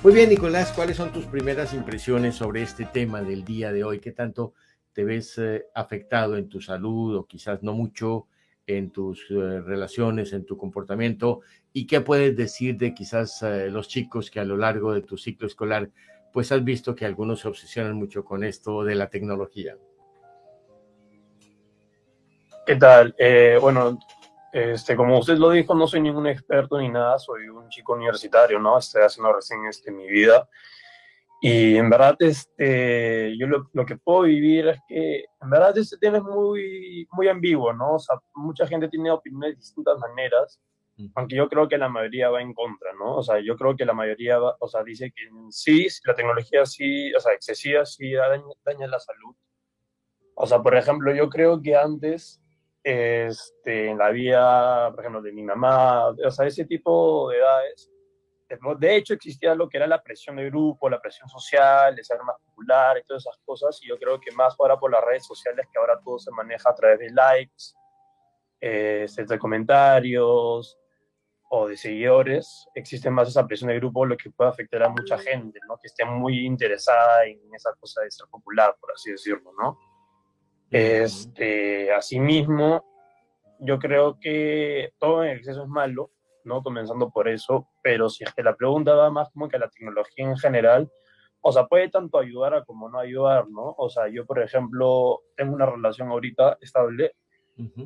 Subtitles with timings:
[0.00, 3.98] Muy bien, Nicolás, ¿cuáles son tus primeras impresiones sobre este tema del día de hoy?
[3.98, 4.54] ¿Qué tanto
[4.92, 8.28] te ves eh, afectado en tu salud o quizás no mucho
[8.68, 11.40] en tus eh, relaciones, en tu comportamiento?
[11.72, 15.18] ¿Y qué puedes decir de quizás eh, los chicos que a lo largo de tu
[15.18, 15.90] ciclo escolar,
[16.32, 19.76] pues has visto que algunos se obsesionan mucho con esto de la tecnología?
[22.64, 23.16] ¿Qué tal?
[23.60, 23.98] bueno,
[24.52, 28.58] este, como usted lo dijo, no soy ningún experto ni nada, soy un chico universitario,
[28.58, 28.78] ¿no?
[28.78, 30.48] Estoy haciendo recién este, mi vida.
[31.40, 35.96] Y en verdad, este, yo lo, lo, que puedo vivir es que, en verdad, este
[35.98, 37.94] tema es muy, muy ambiguo, ¿no?
[37.94, 40.60] O sea, mucha gente tiene opiniones de distintas maneras,
[41.14, 43.18] aunque yo creo que la mayoría va en contra, ¿no?
[43.18, 46.66] O sea, yo creo que la mayoría, va, o sea, dice que sí, la tecnología
[46.66, 49.36] sí, o sea, excesiva sí daña, daña la salud.
[50.34, 52.42] O sea, por ejemplo, yo creo que antes
[52.90, 57.90] este, en la vida, por ejemplo, de mi mamá, o sea, ese tipo de edades.
[58.78, 62.18] De hecho, existía lo que era la presión de grupo, la presión social, de ser
[62.22, 63.78] más popular y todas esas cosas.
[63.82, 66.70] Y yo creo que más ahora por las redes sociales, que ahora todo se maneja
[66.70, 67.74] a través de likes,
[68.58, 70.78] eh, de comentarios
[71.50, 75.18] o de seguidores, existe más esa presión de grupo, lo que puede afectar a mucha
[75.18, 75.76] gente, ¿no?
[75.76, 79.78] Que esté muy interesada en esa cosa de ser popular, por así decirlo, ¿no?
[80.70, 82.84] Este, asimismo,
[83.60, 86.10] yo creo que todo en exceso es malo,
[86.44, 86.62] ¿no?
[86.62, 89.68] Comenzando por eso, pero si es que la pregunta va más como que a la
[89.68, 90.90] tecnología en general,
[91.40, 93.74] o sea, puede tanto ayudar a como no ayudar, ¿no?
[93.78, 97.14] O sea, yo, por ejemplo, tengo una relación ahorita estable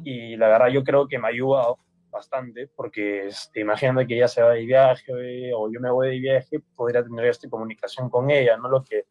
[0.05, 1.79] y la verdad yo creo que me ha ayudado
[2.11, 6.19] bastante porque este, imagínate que ella se va de viaje o yo me voy de
[6.19, 8.69] viaje, podría tener esta comunicación con ella, ¿no?
[8.69, 9.07] Lo que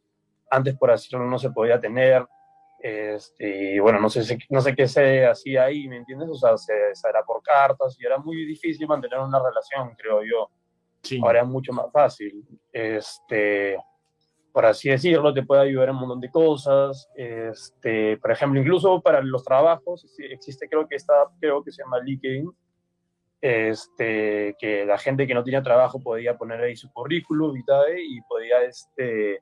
[0.51, 2.25] antes, por así decirlo, no se podía tener
[2.81, 6.29] este, bueno, no sé, no sé qué se hacía ahí, ¿me entiendes?
[6.29, 6.73] O sea, se,
[7.07, 10.49] era por cartas y era muy difícil mantener una relación, creo yo.
[11.23, 12.43] Ahora es mucho más fácil.
[12.71, 13.77] Este,
[14.51, 17.07] por así decirlo, te puede ayudar en un montón de cosas.
[17.15, 21.99] Este, por ejemplo, incluso para los trabajos, existe creo que está, creo que se llama
[21.99, 22.51] LinkedIn,
[23.41, 27.99] este, que la gente que no tenía trabajo podía poner ahí su currículum y tal,
[27.99, 29.41] y podía, este,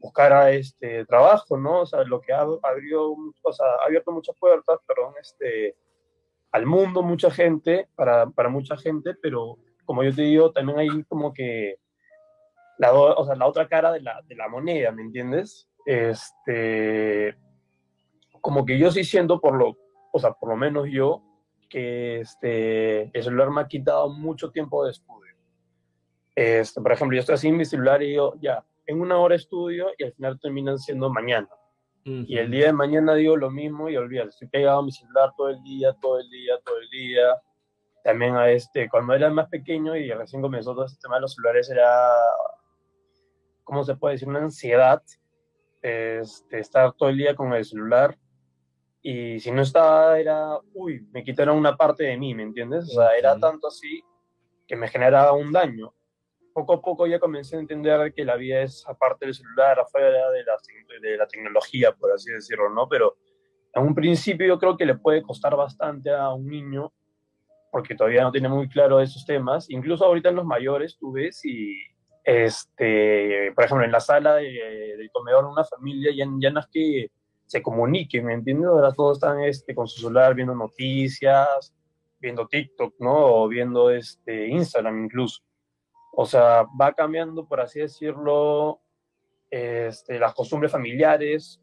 [0.00, 1.82] buscar este trabajo, ¿no?
[1.82, 3.12] O sea, lo que ha, abrió,
[3.42, 5.76] o sea, abierto muchas puertas, perdón, este,
[6.52, 10.88] al mundo, mucha gente, para, para mucha gente, pero como yo te digo, también hay
[11.04, 11.76] como que
[12.78, 15.68] la, o sea, la otra cara de la, de la moneda, ¿me entiendes?
[15.84, 17.36] Este,
[18.40, 19.76] como que yo sí siento por lo,
[20.12, 21.22] o sea, por lo menos yo,
[21.68, 25.36] que este, el celular me ha quitado mucho tiempo de estudio.
[26.34, 29.36] Este, por ejemplo, yo estoy así en mi celular y yo, ya, en una hora
[29.36, 31.48] estudio y al final terminan siendo mañana.
[32.02, 35.32] Y el día de mañana digo lo mismo y olvídate, estoy pegado a mi celular
[35.36, 37.40] todo el día, todo el día, todo el día.
[38.02, 41.34] También a este, cuando era más pequeño y recién comenzó todo este tema de los
[41.34, 42.10] celulares, era,
[43.62, 44.26] ¿cómo se puede decir?
[44.26, 45.02] Una ansiedad,
[45.82, 48.18] este, estar todo el día con el celular.
[49.02, 52.84] Y si no estaba, era, uy, me quitaron una parte de mí, ¿me entiendes?
[52.84, 54.02] O sea, era tanto así
[54.66, 55.94] que me generaba un daño
[56.52, 60.30] poco a poco ya comencé a entender que la vida es aparte del celular, afuera
[60.30, 60.56] de la,
[61.00, 62.88] de la tecnología, por así decirlo, ¿no?
[62.88, 63.16] Pero
[63.72, 66.92] en un principio yo creo que le puede costar bastante a un niño,
[67.70, 69.70] porque todavía no tiene muy claro esos temas.
[69.70, 71.76] Incluso ahorita en los mayores tú ves y,
[72.24, 76.66] este, por ejemplo, en la sala de, del comedor una familia ya, ya no es
[76.70, 77.10] que
[77.46, 78.68] se comuniquen, ¿me entiendes?
[78.68, 81.74] Ahora todos están este, con su celular viendo noticias,
[82.20, 83.12] viendo TikTok, ¿no?
[83.12, 85.42] O viendo este, Instagram incluso.
[86.12, 88.80] O sea, va cambiando, por así decirlo,
[89.50, 91.60] este, las costumbres familiares,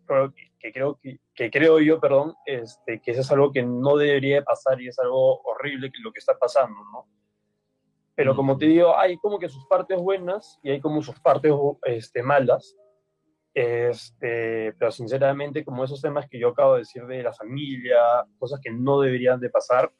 [0.59, 4.43] que creo, que, que, creo yo, perdón, este, que eso es algo que no debería
[4.43, 7.07] pasar y es algo horrible que lo que está pasando, ¿no?
[8.15, 11.53] Pero como te digo, hay como que sus partes buenas y hay como sus partes
[11.83, 12.75] este, malas.
[13.53, 18.59] Este, pero sinceramente, como esos temas que yo acabo de decir de la familia, cosas
[18.59, 19.91] que no deberían de pasar,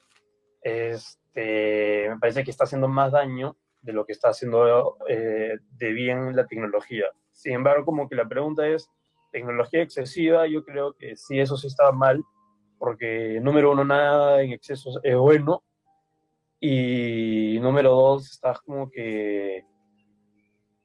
[0.64, 5.92] este, me parece que está haciendo más daño de lo que está haciendo eh, de
[5.94, 7.06] bien la tecnología.
[7.32, 8.90] Sin embargo, como que la pregunta es,
[9.32, 12.24] tecnología excesiva, yo creo que sí, eso sí está mal,
[12.78, 15.64] porque número uno, nada en exceso es bueno,
[16.60, 19.64] Y número dos, estás como que,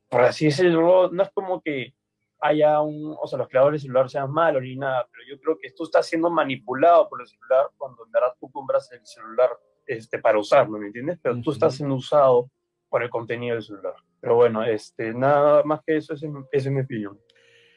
[0.08, 1.94] por así decirlo, no es como que
[2.40, 5.56] haya un, o sea, los creadores del celular sean malos ni nada, pero yo creo
[5.58, 9.48] que tú estás siendo manipulado por el celular cuando en verdad tú compras el celular
[9.86, 11.18] este, para usarlo, ¿me entiendes?
[11.22, 12.50] Pero tú estás siendo usado
[12.92, 13.94] por el contenido del celular.
[14.20, 17.18] Pero bueno, este, nada más que eso, esa es mi opinión.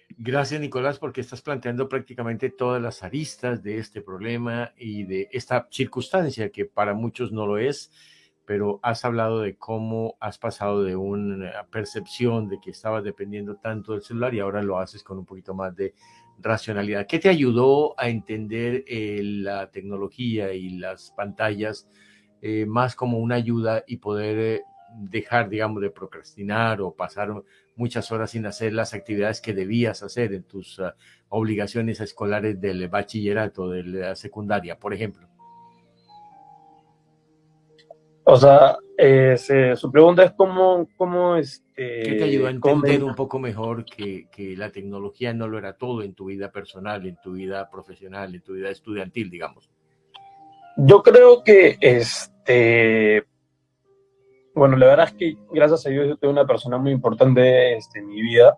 [0.10, 5.70] Gracias, Nicolás, porque estás planteando prácticamente todas las aristas de este problema y de esta
[5.72, 7.92] circunstancia que para muchos no lo es,
[8.46, 13.94] pero has hablado de cómo has pasado de una percepción de que estabas dependiendo tanto
[13.94, 15.94] del celular y ahora lo haces con un poquito más de
[16.40, 17.08] racionalidad.
[17.08, 21.90] ¿Qué te ayudó a entender eh, la tecnología y las pantallas
[22.42, 24.62] eh, más como una ayuda y poder eh,
[24.98, 27.30] dejar, digamos, de procrastinar o pasar
[27.76, 30.96] muchas horas sin hacer las actividades que debías hacer en tus ah,
[31.30, 35.28] obligaciones escolares del bachillerato, de la secundaria, por ejemplo?
[38.24, 39.38] O sea, eh,
[39.76, 44.28] su pregunta es cómo, cómo este, ¿Qué te ayudó a entender un poco mejor que,
[44.32, 48.34] que, la tecnología no lo era todo en tu vida personal, en tu vida profesional,
[48.34, 49.70] en tu vida estudiantil, digamos?
[50.78, 53.26] Yo creo que este
[54.56, 58.00] bueno, la verdad es que gracias a Dios yo tengo una persona muy importante este,
[58.00, 58.58] en mi vida,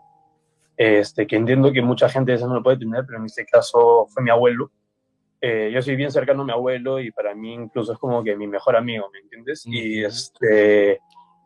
[0.78, 4.06] este, que entiendo que mucha gente eso no lo puede tener, pero en este caso
[4.10, 4.72] fue mi abuelo.
[5.42, 8.36] Eh, yo soy bien cercano a mi abuelo y para mí incluso es como que
[8.36, 9.64] mi mejor amigo, ¿me entiendes?
[9.66, 11.00] Y este,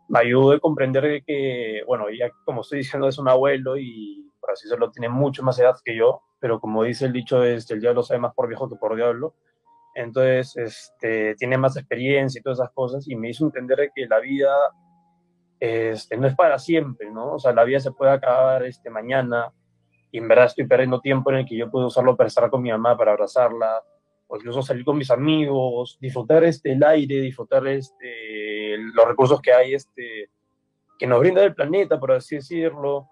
[0.09, 4.51] me ayudó a comprender que, bueno, ya como estoy diciendo, es un abuelo y por
[4.51, 7.81] así decirlo, tiene mucho más edad que yo, pero como dice el dicho, este, el
[7.81, 9.33] diablo sabe más por viejo que por diablo
[9.95, 14.19] entonces este, tiene más experiencia y todas esas cosas, y me hizo entender que la
[14.19, 14.53] vida
[15.59, 17.33] este, no es para siempre, ¿no?
[17.33, 19.51] O sea, la vida se puede acabar este, mañana,
[20.11, 22.61] y en verdad estoy perdiendo tiempo en el que yo puedo usarlo para estar con
[22.61, 23.83] mi mamá, para abrazarla,
[24.27, 29.51] o incluso salir con mis amigos, disfrutar este, el aire, disfrutar este, los recursos que
[29.51, 30.29] hay, este,
[30.97, 33.07] que nos brinda el planeta, por así decirlo,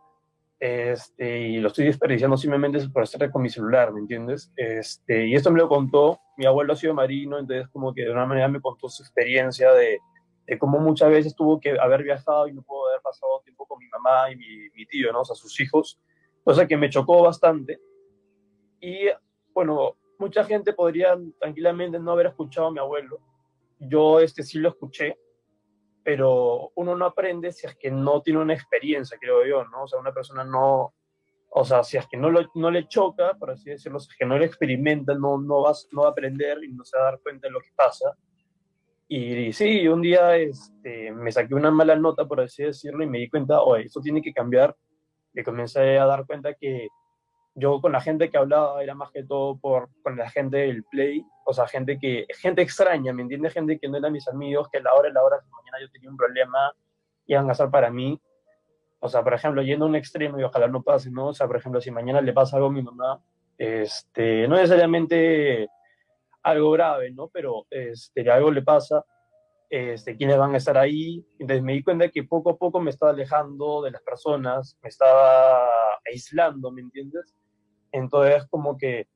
[0.59, 4.51] este, y lo estoy desperdiciando simplemente por estar con mi celular, ¿me entiendes?
[4.57, 8.11] Este, y esto me lo contó, mi abuelo ha sido marino, entonces como que de
[8.11, 10.00] una manera me contó su experiencia de,
[10.45, 13.79] de cómo muchas veces tuvo que haber viajado y no pudo haber pasado tiempo con
[13.79, 15.21] mi mamá y mi, mi tío, ¿no?
[15.21, 16.00] O sea, sus hijos,
[16.44, 17.79] cosa que me chocó bastante.
[18.81, 19.07] Y
[19.53, 23.19] bueno, mucha gente podría tranquilamente no haber escuchado a mi abuelo.
[23.79, 25.17] Yo este sí lo escuché,
[26.04, 29.84] pero uno no aprende si es que no tiene una experiencia, creo yo, ¿no?
[29.84, 30.94] O sea, una persona no,
[31.51, 34.18] o sea, si es que no, lo, no le choca, por así decirlo, si es
[34.18, 37.04] que no lo experimenta, no, no, vas, no va a aprender y no se va
[37.04, 38.16] a dar cuenta de lo que pasa.
[39.07, 43.18] Y, sí, un día este, me saqué una mala nota, por así decirlo, y me
[43.18, 44.75] di cuenta, oye, esto tiene que cambiar.
[45.34, 46.88] Y comencé a dar cuenta que
[47.56, 50.84] yo con la gente que hablaba era más que todo por, con la gente del
[50.84, 53.54] Play, o sea, gente que, gente extraña, ¿me entiendes?
[53.54, 55.90] Gente que no era mis amigos, que la hora y la hora, si mañana yo
[55.92, 56.72] tenía un problema,
[57.25, 58.19] iban a ser para mí.
[59.00, 61.28] O sea, por ejemplo, yendo a un extremo y ojalá no pase, ¿no?
[61.28, 63.22] O sea, por ejemplo, si mañana le pasa algo a mi mamá,
[63.57, 65.69] este, no necesariamente
[66.44, 67.28] algo grave, ¿no?
[67.30, 69.04] Pero este, algo le pasa,
[69.69, 71.25] este, quiénes van a estar ahí.
[71.38, 74.89] Entonces me di cuenta que poco a poco me estaba alejando de las personas, me
[74.89, 75.68] estaba
[76.06, 77.36] aislando, ¿me entiendes?
[77.92, 79.07] Entonces, como que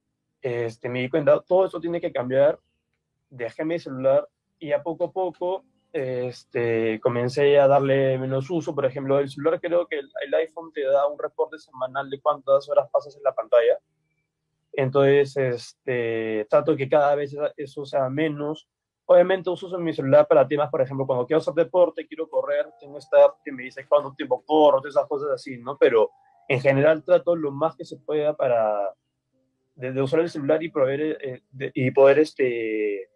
[0.41, 2.59] este, me di cuenta, todo eso tiene que cambiar,
[3.29, 4.27] dejé mi celular
[4.59, 8.73] y a poco a poco este, comencé a darle menos uso.
[8.73, 12.67] Por ejemplo, el celular creo que el, iPhone te da un reporte semanal de cuántas
[12.67, 13.77] horas pasas en la pantalla.
[14.73, 18.67] Entonces, este, trato que cada vez eso sea menos.
[19.05, 22.97] Obviamente uso mi celular para temas, por ejemplo, cuando quiero hacer deporte, quiero correr, tengo
[22.97, 25.77] esta app que me dice cuánto tiempo corro, todas esas cosas así, ¿no?
[25.77, 26.09] Pero
[26.47, 28.93] en general trato lo más que se pueda para
[29.75, 31.41] de, usar el celular y poder, eh,
[31.73, 33.09] y poder este,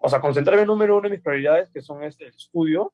[0.00, 2.92] o sea, concentrarme en número uno de mis prioridades, que son este, el estudio,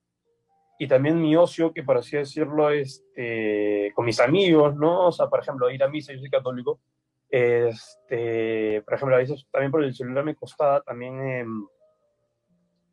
[0.79, 5.09] y también mi ocio, que por así decirlo, este, con mis amigos, ¿no?
[5.09, 6.81] O sea, por ejemplo, ir a misa, yo soy católico,
[7.29, 11.67] este, por ejemplo, a veces también por el celular me costaba también, em,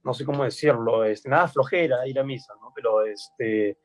[0.04, 2.72] no sé cómo decirlo, este, nada flojera ir a misa, ¿no?
[2.74, 3.78] Pero este,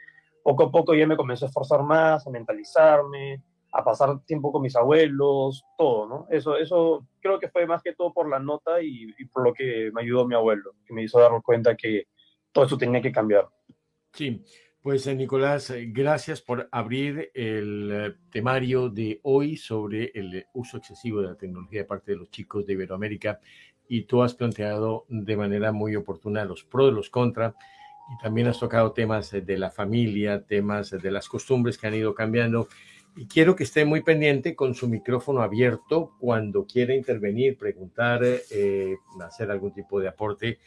[0.42, 3.42] poco a poco ya me comencé a esforzar más, a mentalizarme,
[3.72, 6.26] a pasar tiempo con mis abuelos, todo, ¿no?
[6.30, 9.90] Eso, eso creo que fue más que todo por la nota y, por lo que
[9.92, 12.04] me ayudó mi abuelo, que me hizo dar cuenta que
[12.52, 13.48] todo eso tenía que cambiar.
[14.12, 14.42] Sí,
[14.80, 20.78] pues eh, Nicolás, eh, gracias por abrir el eh, temario de hoy sobre el uso
[20.78, 23.40] excesivo de la tecnología de parte de los chicos de Iberoamérica
[23.88, 27.54] y tú has planteado de manera muy oportuna los pros y los contras
[28.08, 32.14] y también has tocado temas de la familia, temas de las costumbres que han ido
[32.14, 32.68] cambiando.
[33.16, 38.96] Y quiero que esté muy pendiente con su micrófono abierto cuando quiera intervenir, preguntar, eh,
[39.20, 40.58] hacer algún tipo de aporte,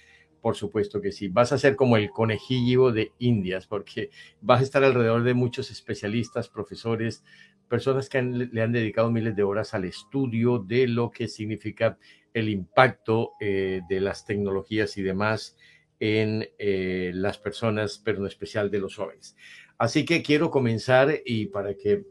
[0.41, 1.27] Por supuesto que sí.
[1.27, 4.09] Vas a ser como el conejillo de Indias, porque
[4.41, 7.23] vas a estar alrededor de muchos especialistas, profesores,
[7.69, 11.97] personas que le han dedicado miles de horas al estudio de lo que significa
[12.33, 15.55] el impacto eh, de las tecnologías y demás
[15.99, 19.35] en eh, las personas, pero en especial de los jóvenes.
[19.77, 22.03] Así que quiero comenzar y para que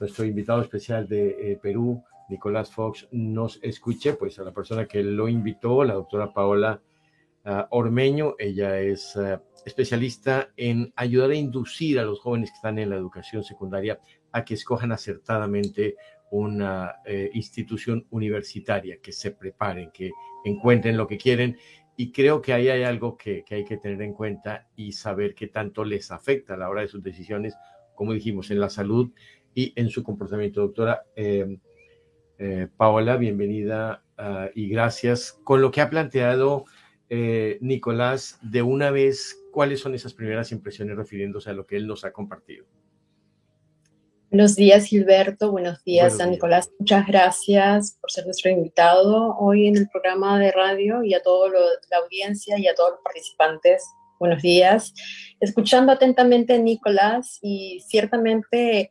[0.00, 5.02] nuestro invitado especial de eh, Perú, Nicolás Fox, nos escuche, pues a la persona que
[5.02, 6.80] lo invitó, la doctora Paola
[7.44, 8.34] uh, Ormeño.
[8.38, 12.96] Ella es uh, especialista en ayudar a inducir a los jóvenes que están en la
[12.96, 13.98] educación secundaria
[14.32, 15.96] a que escojan acertadamente
[16.30, 20.10] una eh, institución universitaria, que se preparen, que
[20.44, 21.56] encuentren lo que quieren.
[21.96, 25.48] Y creo que ahí hay algo que, hay que tener en cuenta y saber qué
[25.48, 27.56] tanto les afecta a la hora de sus decisiones,
[27.94, 29.10] como dijimos, en la salud
[29.54, 30.60] y en su comportamiento.
[30.60, 31.58] Doctora, eh,
[32.38, 35.40] eh, Paola, bienvenida uh, y gracias.
[35.42, 36.64] Con lo que ha planteado
[37.60, 42.04] Nicolás, de una vez, ¿cuáles son esas primeras impresiones refiriéndose a lo que él nos
[42.04, 42.66] ha compartido?
[44.30, 45.50] Buenos días, Gilberto.
[45.50, 46.30] Buenos días, Buenos días.
[46.30, 46.70] Nicolás.
[46.78, 51.48] Muchas gracias por ser nuestro invitado hoy en el programa de radio y a toda
[51.48, 53.82] la audiencia y a todos los participantes.
[54.20, 54.92] Buenos días.
[55.40, 58.90] Escuchando atentamente a Nicolás y ciertamente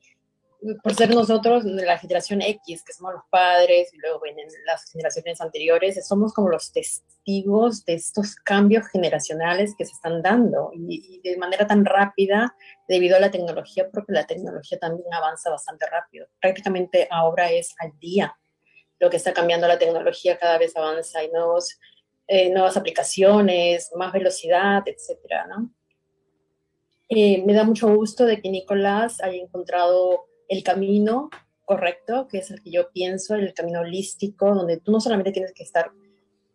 [0.84, 5.42] por ser nosotros la generación X, que somos los padres, y luego vienen las generaciones
[5.42, 11.30] anteriores, somos como los testigos de estos cambios generacionales que se están dando y, y,
[11.30, 12.56] de manera tan rápida
[12.88, 16.28] debido a la tecnología, porque la tecnología también avanza bastante rápido.
[16.40, 18.36] Prácticamente ahora es al día
[19.00, 21.80] lo que está cambiando la tecnología, cada vez avanza, hay nuevos,
[22.28, 25.72] eh, nuevas aplicaciones, más velocidad, etcétera, ¿no?
[27.10, 31.30] Eh, me da mucho gusto de que Nicolás haya encontrado el camino
[31.66, 35.54] correcto, que es el que yo pienso, el camino holístico, donde tú no solamente tienes
[35.54, 35.92] que estar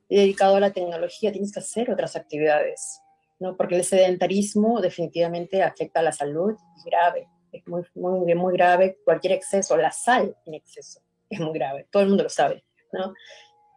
[0.08, 3.00] dedicado a la tecnología, tienes que hacer otras actividades,
[3.38, 3.56] ¿no?
[3.56, 9.34] Porque el sedentarismo definitivamente afecta a la salud, grave, es muy, muy, muy grave, cualquier
[9.34, 13.14] exceso, la sal en exceso es muy grave, todo el mundo lo sabe, ¿no?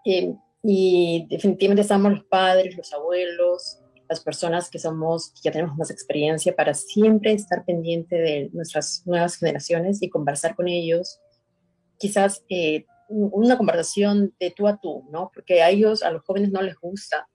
[0.03, 5.77] Y, y definitivamente estamos los padres, los abuelos, las personas que somos, que ya tenemos
[5.77, 11.19] más experiencia, para siempre estar pendiente de nuestras nuevas generaciones y conversar con ellos.
[11.97, 15.31] Quizás eh, una conversación de tú a tú, ¿no?
[15.33, 17.27] Porque a ellos, a los jóvenes no les gusta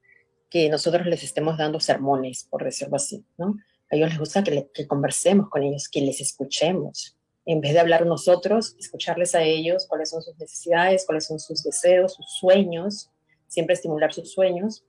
[0.48, 3.56] que nosotros les estemos dando sermones, por decirlo así, ¿no?
[3.90, 7.16] A ellos les gusta que, que conversemos con ellos, que les escuchemos.
[7.46, 11.62] En vez de hablar nosotros, escucharles a ellos cuáles son sus necesidades, cuáles son sus
[11.62, 13.10] deseos, sus sueños,
[13.48, 14.84] siempre estimular sus sueños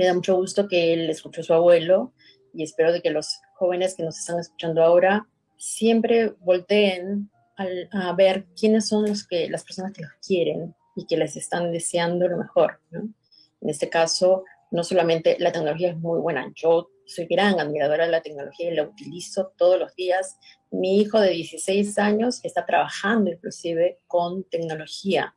[0.00, 2.14] me da mucho gusto que él escuchó a su abuelo
[2.54, 5.28] y espero de que los jóvenes que nos están escuchando ahora
[5.58, 11.04] siempre volteen a, a ver quiénes son los que, las personas que los quieren y
[11.04, 12.80] que les están deseando lo mejor.
[12.90, 13.12] ¿no?
[13.60, 18.12] En este caso, no solamente la tecnología es muy buena, yo soy gran admiradora de
[18.12, 20.38] la tecnología y la utilizo todos los días.
[20.70, 25.34] Mi hijo de 16 años está trabajando inclusive con tecnología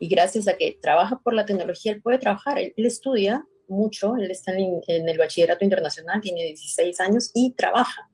[0.00, 4.16] y gracias a que trabaja por la tecnología, él puede trabajar, él, él estudia mucho,
[4.16, 8.10] él está en, en, el bachillerato internacional, tiene 16 años y trabaja,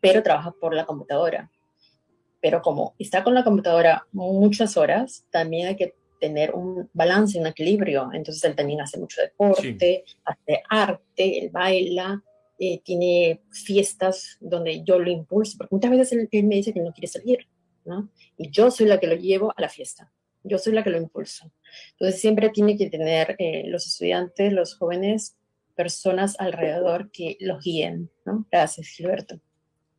[0.00, 1.50] pero trabaja por la computadora.
[2.40, 7.46] Pero como está con la computadora muchas horas, también hay que tener un balance, un
[7.46, 8.10] equilibrio.
[8.12, 10.16] Entonces él también hace mucho deporte, sí.
[10.24, 12.22] hace arte, él baila,
[12.58, 16.80] eh, tiene fiestas donde yo lo impulso, porque muchas veces él, él me dice que
[16.80, 17.48] no quiere salir,
[17.84, 18.10] ¿no?
[18.36, 20.12] Y yo soy la que lo llevo a la fiesta
[20.44, 21.50] yo soy la que lo impulso.
[21.92, 25.36] Entonces siempre tiene que tener eh, los estudiantes, los jóvenes,
[25.74, 28.10] personas alrededor que los guíen.
[28.24, 28.46] ¿no?
[28.50, 29.40] Gracias, Gilberto.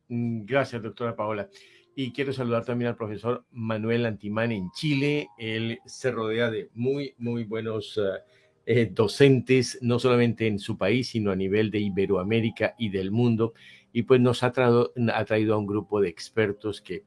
[0.08, 1.48] Mm, gracias, doctora Paola.
[1.94, 5.28] Y quiero saludar también al profesor Manuel Antimán en Chile.
[5.38, 8.18] Él se rodea de muy, muy buenos uh,
[8.66, 13.54] eh, docentes, no solamente en su país, sino a nivel de Iberoamérica y del mundo.
[13.92, 14.70] Y pues nos ha, tra
[15.14, 17.04] ha traído a un grupo de expertos que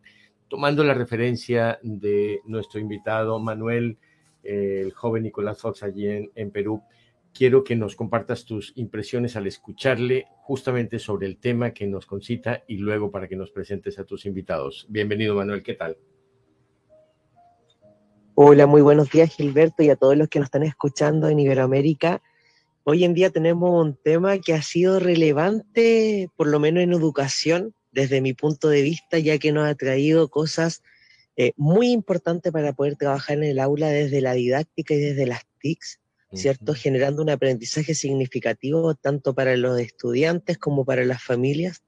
[0.47, 4.08] tomando la referencia de nuestro invitado Manuel, eh,
[4.43, 6.81] el joven Nicolás Fox allí en, en, Perú,
[7.33, 12.63] quiero que nos compartas tus impresiones al escucharle justamente sobre el tema que nos concita
[12.67, 14.85] y luego para que nos presentes a tus invitados.
[14.89, 15.97] Bienvenido Manuel, ¿qué tal?
[18.35, 22.21] Hola, muy buenos días Gilberto y a todos los que nos están escuchando en Iberoamérica.
[22.85, 27.75] Hoy en día tenemos un tema que ha sido relevante, por lo menos en educación,
[27.91, 30.81] desde mi punto de vista, ya que nos ha traído cosas
[31.41, 35.43] eh, muy importantes para poder trabajar en el aula desde la didáctica y desde las
[35.59, 36.01] TICs,
[36.33, 36.73] ¿cierto?
[36.73, 36.77] Uh -huh.
[36.77, 41.81] Generando un aprendizaje significativo tanto para los estudiantes como para las familias,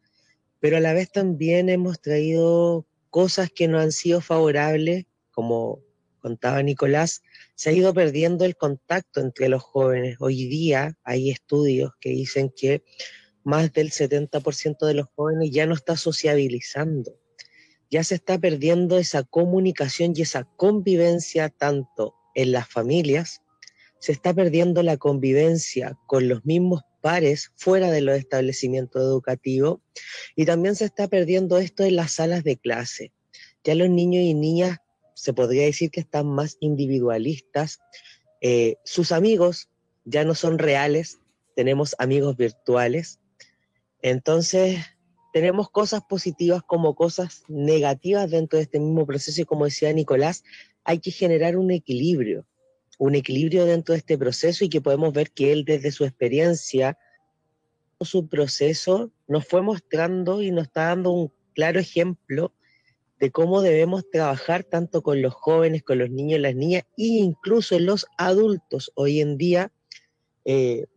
[0.61, 5.81] pero a la vez también hemos traído cosas que no han sido favorables, como
[6.19, 7.21] contaba Nicolás,
[7.55, 10.15] se ha ido perdiendo el contacto entre los jóvenes.
[10.21, 12.83] Hoy día hay estudios que dicen que
[13.43, 17.19] más del 70% de los jóvenes ya no está sociabilizando.
[17.91, 23.41] Ya se está perdiendo esa comunicación y esa convivencia tanto en las familias,
[23.99, 29.79] se está perdiendo la convivencia con los mismos pares fuera de los establecimientos educativos
[30.35, 33.11] y también se está perdiendo esto en las salas de clase.
[33.63, 34.79] Ya los niños y niñas
[35.13, 37.79] se podría decir que están más individualistas,
[38.41, 39.69] eh, sus amigos
[40.03, 41.19] ya no son reales,
[41.55, 43.19] tenemos amigos virtuales,
[44.01, 44.79] entonces
[45.31, 50.43] tenemos cosas positivas como cosas negativas dentro de este mismo proceso y como decía Nicolás,
[50.83, 52.45] hay que generar un equilibrio,
[52.97, 56.97] un equilibrio dentro de este proceso y que podemos ver que él desde su experiencia,
[57.99, 62.53] su proceso, nos fue mostrando y nos está dando un claro ejemplo
[63.19, 67.77] de cómo debemos trabajar tanto con los jóvenes, con los niños las niñas, e incluso
[67.79, 69.71] los adultos hoy en día,
[70.43, 70.87] eh,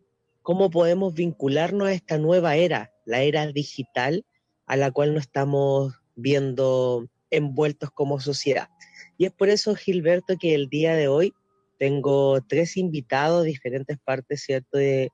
[0.45, 4.23] cómo podemos vincularnos a esta nueva era, la era digital,
[4.67, 8.69] a la cual nos estamos viendo envueltos como sociedad.
[9.17, 11.33] Y es por eso, Gilberto, que el día de hoy
[11.79, 15.09] tengo tres invitados de diferentes partes, ¿cierto?, de,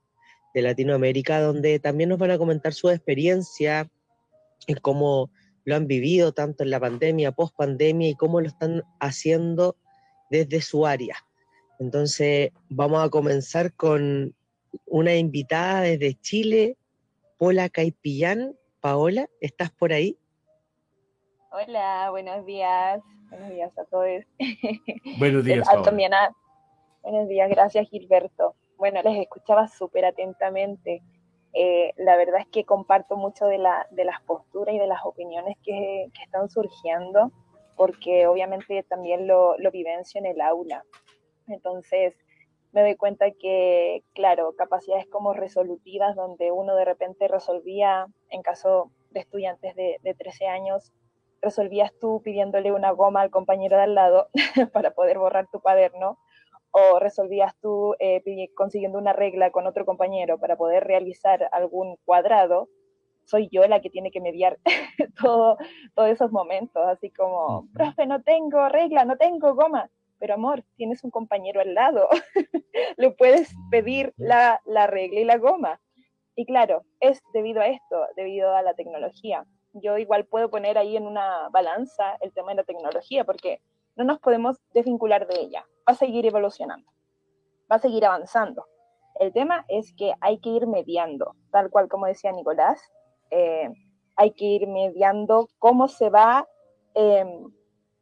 [0.52, 3.90] de Latinoamérica, donde también nos van a comentar su experiencia
[4.66, 5.30] en cómo
[5.64, 9.76] lo han vivido tanto en la pandemia, post pandemia y cómo lo están haciendo
[10.30, 11.16] desde su área.
[11.78, 14.34] Entonces, vamos a comenzar con
[14.86, 16.76] una invitada desde Chile,
[17.38, 18.56] Paula Caipillán.
[18.80, 20.18] Paola, ¿estás por ahí?
[21.52, 23.00] Hola, buenos días.
[23.30, 24.24] Buenos días a todos.
[25.18, 25.68] Buenos días.
[25.84, 26.12] También
[27.02, 28.56] buenos días, gracias Gilberto.
[28.76, 31.02] Bueno, les escuchaba súper atentamente.
[31.52, 35.04] Eh, la verdad es que comparto mucho de, la, de las posturas y de las
[35.04, 37.30] opiniones que, que están surgiendo,
[37.76, 40.84] porque obviamente también lo, lo, vivencio en el aula.
[41.48, 42.14] Entonces,
[42.72, 48.90] me doy cuenta que, claro, capacidades como resolutivas, donde uno de repente resolvía, en caso
[49.10, 50.92] de estudiantes de, de 13 años,
[51.42, 54.28] resolvías tú pidiéndole una goma al compañero de al lado
[54.72, 56.18] para poder borrar tu cuaderno,
[56.72, 58.22] o resolvías tú eh,
[58.54, 62.68] consiguiendo una regla con otro compañero para poder realizar algún cuadrado,
[63.24, 64.58] soy yo la que tiene que mediar
[65.22, 65.58] todo,
[65.94, 69.90] todos esos momentos, así como, profe, no tengo regla, no tengo goma,
[70.22, 72.08] pero amor, tienes un compañero al lado,
[72.96, 75.80] le puedes pedir la, la regla y la goma.
[76.36, 79.44] Y claro, es debido a esto, debido a la tecnología.
[79.72, 83.62] Yo igual puedo poner ahí en una balanza el tema de la tecnología, porque
[83.96, 86.88] no nos podemos desvincular de ella, va a seguir evolucionando,
[87.68, 88.64] va a seguir avanzando.
[89.18, 92.80] El tema es que hay que ir mediando, tal cual como decía Nicolás,
[93.32, 93.68] eh,
[94.14, 96.46] hay que ir mediando cómo se va,
[96.94, 97.52] em,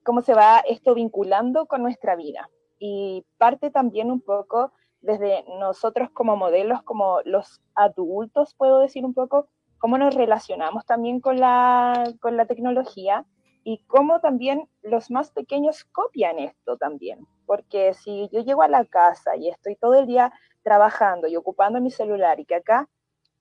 [0.05, 2.49] cómo se va esto vinculando con nuestra vida.
[2.79, 9.15] Y parte también un poco desde nosotros como modelos, como los adultos, puedo decir un
[9.15, 13.25] poco, cómo nos relacionamos también con la, con la tecnología
[13.65, 17.27] y cómo también los más pequeños copian esto también.
[17.47, 20.33] Porque si yo llego a la casa y estoy todo el día
[20.63, 22.89] trabajando y ocupando mi celular y que acá,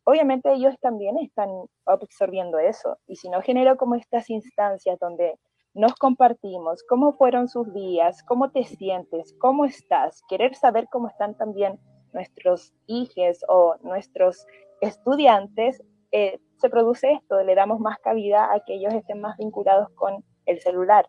[0.06, 1.50] obviamente ellos también están
[1.86, 2.98] absorbiendo eso.
[3.06, 5.38] Y si no genero como estas instancias donde
[5.80, 11.36] nos compartimos cómo fueron sus días, cómo te sientes, cómo estás, querer saber cómo están
[11.36, 11.80] también
[12.12, 14.46] nuestros hijos o nuestros
[14.82, 19.89] estudiantes, eh, se produce esto, le damos más cabida a que ellos estén más vinculados
[19.92, 21.08] con el celular.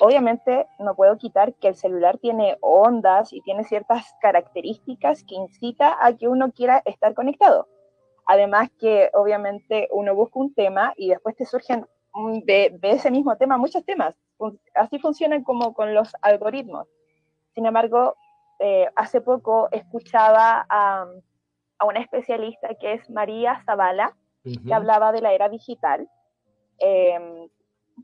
[0.00, 5.96] Obviamente no puedo quitar que el celular tiene ondas y tiene ciertas características que incita
[6.04, 7.68] a que uno quiera estar conectado.
[8.26, 11.86] Además que obviamente uno busca un tema y después te surgen
[12.44, 14.14] de, de ese mismo tema muchos temas.
[14.74, 16.88] Así funcionan como con los algoritmos.
[17.54, 18.16] Sin embargo,
[18.60, 21.06] eh, hace poco escuchaba a,
[21.78, 26.08] a, una especialista que es María Zavala, que hablaba de la era digital.
[26.78, 27.48] Em,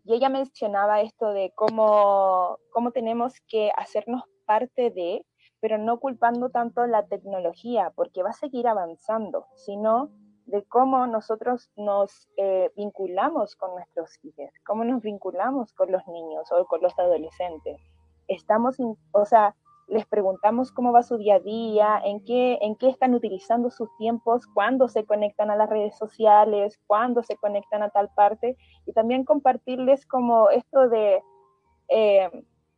[0.04, 5.24] y ella mencionaba esto de cómo, cómo tenemos que hacernos parte de,
[5.60, 10.10] pero no culpando tanto la tecnología, porque va a seguir avanzando, sino
[10.46, 16.50] de cómo nosotros nos eh, vinculamos con nuestros hijos, cómo nos vinculamos con los niños
[16.52, 17.80] o con los adolescentes.
[18.28, 18.76] Estamos,
[19.12, 19.54] o sea,
[19.86, 23.88] les preguntamos cómo va su día a día, en qué, en qué están utilizando sus
[23.98, 28.92] tiempos, cuándo se conectan a las redes sociales, cuándo se conectan a tal parte, y
[28.92, 31.22] también compartirles como esto de
[31.88, 32.30] eh,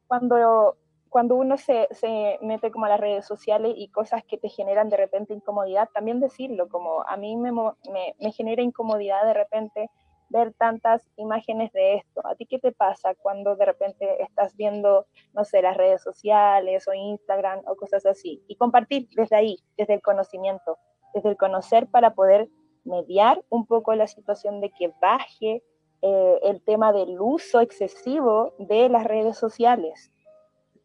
[0.06, 0.76] cuando,
[1.08, 4.88] cuando uno se, se, mete como a las redes sociales y cosas que te generan
[4.88, 9.90] de repente incomodidad, también decirlo, como a mí me, me, me genera incomodidad de repente
[10.28, 12.26] ver tantas imágenes de esto.
[12.26, 16.86] ¿A ti qué te pasa cuando de repente estás viendo, no sé, las redes sociales
[16.88, 18.42] o Instagram o cosas así?
[18.48, 20.78] Y compartir desde ahí, desde el conocimiento,
[21.14, 22.48] desde el conocer para poder
[22.84, 25.62] mediar un poco la situación de que baje
[26.02, 30.12] eh, el tema del uso excesivo de las redes sociales.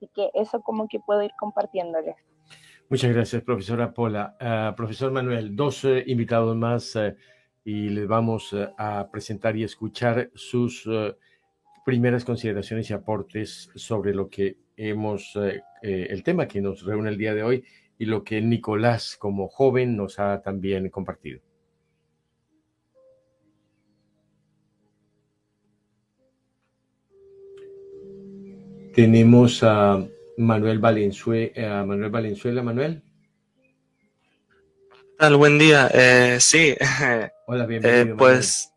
[0.02, 2.16] Así que eso como que puedo ir compartiéndoles.
[2.90, 4.36] Muchas gracias, profesora Pola.
[4.40, 7.16] Ah, profesor Manuel, dos eh, invitados más eh,
[7.64, 10.90] y les vamos a presentar y escuchar sus
[11.86, 15.38] primeras consideraciones y aportes sobre lo que hemos,
[15.84, 17.64] el tema que nos reúne el día de hoy
[18.00, 21.42] y lo que Nicolás como joven nos ha también compartido.
[28.94, 30.06] Tenemos a
[30.38, 31.86] Manuel Valenzuela.
[31.86, 33.04] Manuel Valenzuela, Manuel.
[35.18, 35.90] Tal, buen día.
[35.94, 36.76] Eh, sí.
[37.48, 38.14] Hola, bienvenido.
[38.14, 38.74] Eh, pues.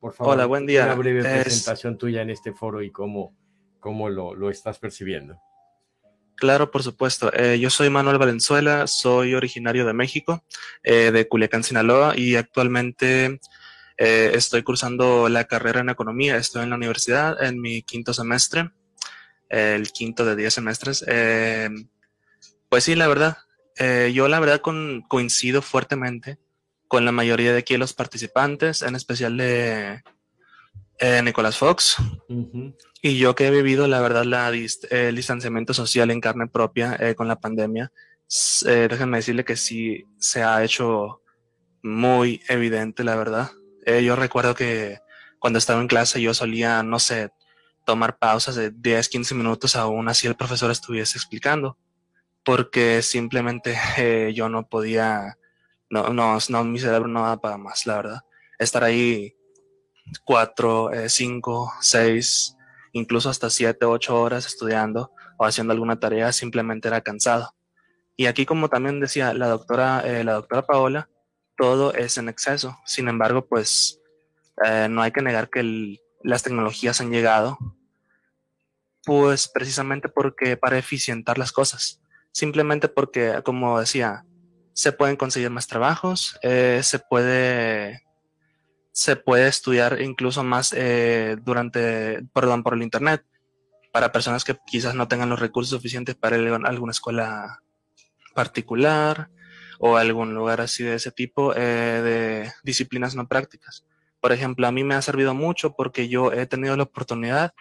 [0.00, 0.84] Por favor, hola, buen día.
[0.84, 3.34] Una breve presentación tuya en este foro y cómo,
[3.80, 5.40] cómo lo, lo estás percibiendo.
[6.38, 7.32] Claro, por supuesto.
[7.34, 10.44] Eh, yo soy Manuel Valenzuela, soy originario de México,
[10.84, 13.40] eh, de Culiacán, Sinaloa, y actualmente
[13.96, 16.36] eh, estoy cursando la carrera en economía.
[16.36, 18.70] Estoy en la universidad en mi quinto semestre,
[19.48, 21.04] el quinto de diez semestres.
[22.68, 23.38] pues sí, la verdad,
[24.12, 24.60] yo la verdad
[25.08, 26.38] coincido fuertemente
[26.86, 30.02] con la mayoría de aquí los participantes, en especial de
[31.22, 31.96] Nicolás Fox.
[33.00, 37.14] Y yo que he vivido, la verdad, la, el distanciamiento social en carne propia eh,
[37.14, 37.92] con la pandemia,
[38.66, 41.22] eh, déjenme decirle que sí se ha hecho
[41.82, 43.52] muy evidente, la verdad.
[43.86, 44.98] Eh, yo recuerdo que
[45.38, 47.30] cuando estaba en clase yo solía, no sé,
[47.88, 51.78] tomar pausas de 10, 15 minutos aún así el profesor estuviese explicando,
[52.44, 55.38] porque simplemente eh, yo no podía,
[55.88, 58.20] no, no, no, mi cerebro no daba para más, la verdad.
[58.58, 59.34] Estar ahí
[60.22, 62.54] cuatro, cinco, seis,
[62.92, 67.54] incluso hasta 7, 8 horas estudiando o haciendo alguna tarea, simplemente era cansado.
[68.18, 71.08] Y aquí, como también decía la doctora, eh, la doctora Paola,
[71.56, 72.76] todo es en exceso.
[72.84, 73.98] Sin embargo, pues
[74.62, 77.56] eh, no hay que negar que las tecnologías han llegado,
[79.08, 82.02] pues precisamente porque para eficientar las cosas.
[82.30, 84.26] Simplemente porque, como decía,
[84.74, 88.02] se pueden conseguir más trabajos, eh, se puede
[88.92, 93.24] se puede estudiar incluso más eh, durante, perdón, por el Internet,
[93.92, 97.62] para personas que quizás no tengan los recursos suficientes para ir a alguna escuela
[98.34, 99.30] particular
[99.78, 101.60] o algún lugar así de ese tipo eh,
[102.02, 103.86] de disciplinas no prácticas.
[104.20, 107.54] Por ejemplo, a mí me ha servido mucho porque yo he tenido la oportunidad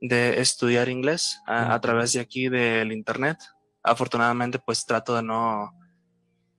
[0.00, 3.38] de estudiar inglés a, a través de aquí del Internet.
[3.82, 5.72] Afortunadamente, pues trato de no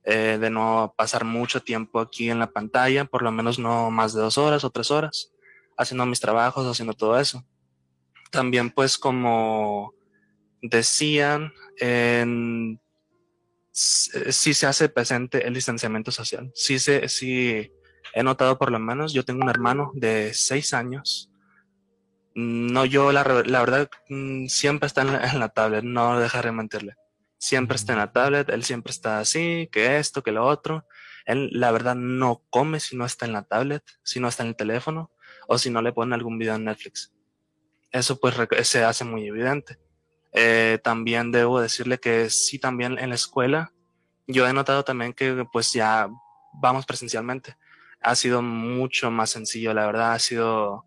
[0.04, 4.12] eh, de no pasar mucho tiempo aquí en la pantalla, por lo menos no más
[4.12, 5.32] de dos horas o tres horas,
[5.78, 7.46] haciendo mis trabajos, haciendo todo eso.
[8.32, 9.94] También pues como
[10.60, 12.80] decían, en,
[13.70, 16.50] sí se hace presente el distanciamiento social.
[16.52, 17.72] Sí, se, sí
[18.12, 21.30] he notado por lo menos, yo tengo un hermano de seis años.
[22.34, 26.52] No, yo la, la verdad mm, siempre está en la, en la tablet, no dejaré
[26.52, 26.96] mentirle
[27.42, 30.86] siempre está en la tablet, él siempre está así, que esto, que lo otro.
[31.26, 34.50] Él, la verdad, no come si no está en la tablet, si no está en
[34.50, 35.10] el teléfono
[35.48, 37.12] o si no le ponen algún video en Netflix.
[37.90, 39.76] Eso pues se hace muy evidente.
[40.32, 43.72] Eh, también debo decirle que sí, también en la escuela,
[44.28, 46.08] yo he notado también que pues ya
[46.52, 47.56] vamos presencialmente.
[48.00, 50.84] Ha sido mucho más sencillo, la verdad, ha sido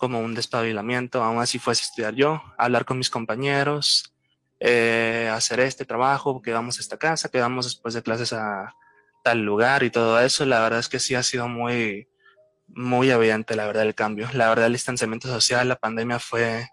[0.00, 1.22] como un despabilamiento.
[1.22, 4.14] Aún así fuese estudiar yo, hablar con mis compañeros,
[4.58, 8.74] eh, hacer este trabajo, que vamos a esta casa, que vamos después de clases a
[9.22, 10.44] tal lugar y todo eso.
[10.46, 12.08] La verdad es que sí ha sido muy,
[12.66, 14.28] muy evidente, la verdad, el cambio.
[14.32, 16.66] La verdad, el distanciamiento social, la pandemia fue,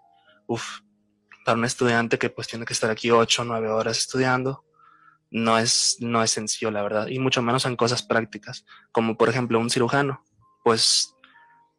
[0.46, 0.80] uff,
[1.44, 4.64] para un estudiante que pues tiene que estar aquí ocho, nueve horas estudiando,
[5.30, 9.28] no es, no es sencillo, la verdad, y mucho menos en cosas prácticas, como por
[9.28, 10.24] ejemplo un cirujano,
[10.64, 11.14] pues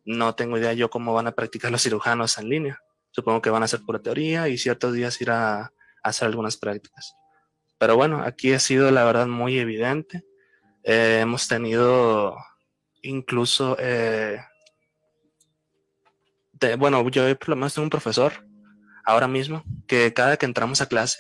[0.06, 2.82] no tengo idea yo cómo van a practicar los cirujanos en línea.
[3.12, 5.72] Supongo que van a hacer pura teoría y ciertos días ir a,
[6.04, 7.16] hacer algunas prácticas.
[7.78, 10.24] Pero bueno, aquí ha sido la verdad muy evidente.
[10.84, 12.36] Eh, hemos tenido
[13.02, 14.40] incluso, eh,
[16.78, 18.34] bueno, yo por lo menos tengo un profesor
[19.06, 21.20] ahora mismo que cada que entramos a clase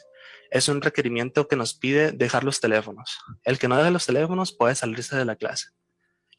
[0.51, 3.19] es un requerimiento que nos pide dejar los teléfonos.
[3.43, 5.69] El que no deje los teléfonos puede salirse de la clase.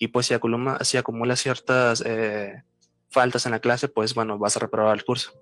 [0.01, 2.65] Y pues si acumula, ciertas eh,
[3.11, 5.41] faltas en la clase, pues bueno, vas a reprobar el curso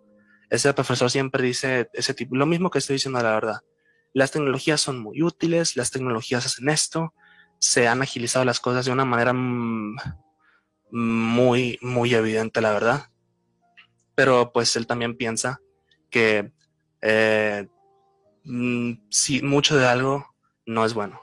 [0.51, 3.61] ese profesor siempre dice ese tipo, lo mismo que estoy diciendo la verdad.
[4.15, 7.15] Las tecnologías son muy útiles, las tecnologías hacen esto,
[7.59, 9.97] se han agilizado las cosas de una manera mm,
[10.91, 13.11] muy, muy evidente, la verdad.
[14.15, 15.61] Pero pues él también piensa
[16.11, 16.51] que
[17.03, 17.69] eh,
[18.45, 21.21] mm, si mucho de algo no es bueno.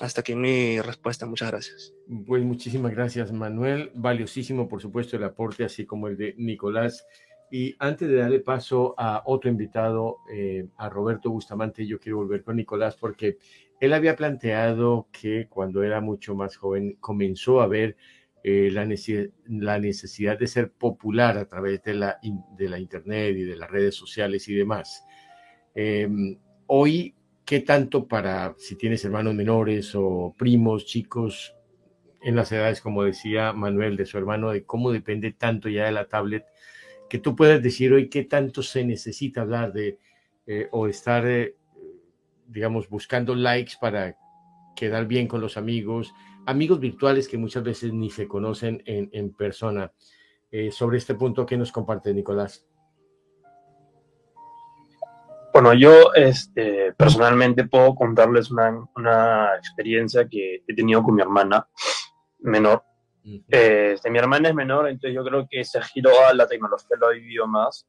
[0.00, 1.26] Hasta aquí mi respuesta.
[1.26, 1.94] Muchas gracias.
[2.26, 3.90] Pues muchísimas gracias, Manuel.
[3.94, 7.06] Valiosísimo, por supuesto, el aporte, así como el de Nicolás.
[7.50, 12.42] Y antes de darle paso a otro invitado, eh, a Roberto Bustamante, yo quiero volver
[12.42, 13.38] con Nicolás porque
[13.80, 17.96] él había planteado que cuando era mucho más joven comenzó a ver
[18.42, 22.18] eh, la, necesidad, de ser popular a través de la,
[22.56, 25.04] de la Internet y de las redes sociales y demás.
[25.74, 27.15] Em, hoy,
[27.46, 31.54] ¿qué tanto para si tienes hermanos menores o primos, chicos
[32.22, 35.92] en las edades, como decía Manuel, de su hermano, de cómo depende tanto ya de
[35.92, 36.44] la tablet?
[37.08, 39.98] que tú puedes decir hoy qué tanto se necesita hablar de
[40.46, 41.54] eh, o estar eh,
[42.48, 44.16] digamos, buscando likes para
[44.74, 46.12] quedar bien con los amigos,
[46.46, 49.92] amigos virtuales que muchas veces ni se conocen en, persona.
[50.50, 52.66] Eh, sobre este punto, ¿qué nos comparte Nicolás?
[55.56, 61.66] Bueno, yo este, personalmente puedo contarles una, una, experiencia que he tenido con mi hermana
[62.40, 62.82] menor.
[63.48, 67.06] este, mi hermana es menor, entonces yo creo que se giró a la tecnología, lo
[67.06, 67.88] ha vivido más.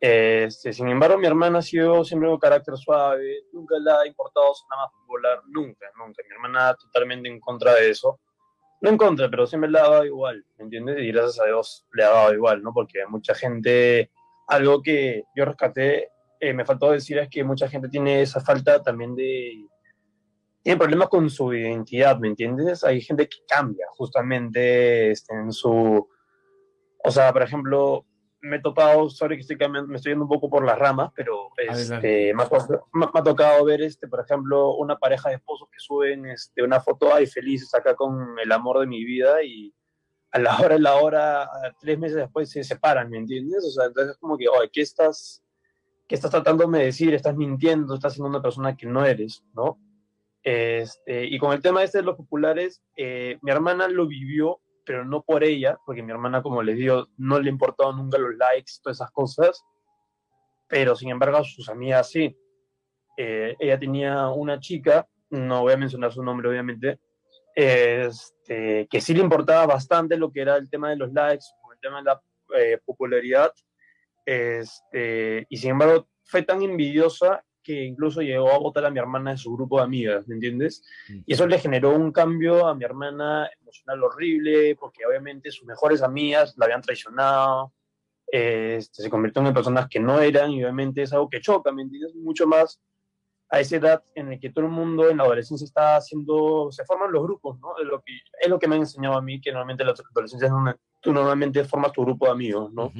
[0.00, 4.46] Este, sin embargo, mi hermana ha sido siempre un carácter suave, nunca le ha importado
[4.68, 6.24] nada más volar, nunca, nunca.
[6.28, 8.18] Mi hermana totalmente en contra de eso.
[8.80, 10.98] No en contra, pero siempre le ha dado igual, ¿me entiendes?
[10.98, 12.72] Y gracias a Dios le ha dado igual, ¿no?
[12.74, 14.10] Porque mucha gente,
[14.48, 16.08] algo que yo rescaté,
[16.48, 19.66] eh, me faltó decir es que mucha gente tiene esa falta también de...
[20.62, 22.84] Tiene problemas con su identidad, ¿me entiendes?
[22.84, 26.08] Hay gente que cambia justamente este, en su...
[27.06, 28.06] O sea, por ejemplo,
[28.44, 31.48] me he topado, sorry que estoy me estoy yendo un poco por las ramas, pero
[31.56, 36.62] este, me, ha, tocado ver, este, por ejemplo, una pareja de esposos que suben este,
[36.62, 39.74] una foto, ay, felices acá con el amor de mi vida y
[40.34, 43.64] a la hora, a la hora, tres meses después se separan, ¿me entiendes?
[43.64, 45.43] O sea, entonces es como que, oye, ¿qué estás,
[46.06, 47.14] qué estás tratando de decir?
[47.14, 49.78] Estás mintiendo, estás siendo una persona que no eres, ¿no?
[50.42, 55.04] Este, y con el tema este de los populares, eh, mi hermana lo vivió pero
[55.04, 58.72] no por ella, porque mi hermana, como les digo, no le importaba nunca los likes,
[58.82, 59.64] todas esas cosas,
[60.68, 62.36] pero sin embargo a sus amigas sí.
[63.16, 66.98] Eh, ella tenía una chica, no voy a mencionar su nombre obviamente,
[67.54, 71.80] este, que sí le importaba bastante lo que era el tema de los likes, el
[71.80, 72.22] tema de la
[72.58, 73.52] eh, popularidad,
[74.24, 79.32] este, y sin embargo fue tan envidiosa que incluso llegó a votar a mi hermana
[79.32, 80.82] en su grupo de amigas, ¿me entiendes?
[81.26, 86.02] Y eso le generó un cambio a mi hermana emocional horrible, porque obviamente sus mejores
[86.02, 87.72] amigas la habían traicionado,
[88.26, 91.82] este, se convirtieron en personas que no eran, y obviamente es algo que choca, ¿me
[91.82, 92.14] entiendes?
[92.14, 92.80] Mucho más
[93.48, 96.84] a esa edad en la que todo el mundo en la adolescencia está haciendo, se
[96.84, 97.78] forman los grupos, ¿no?
[97.78, 100.46] Es lo que, es lo que me han enseñado a mí, que normalmente la adolescencia
[100.46, 102.90] es una, tú normalmente formas tu grupo de amigos, ¿no?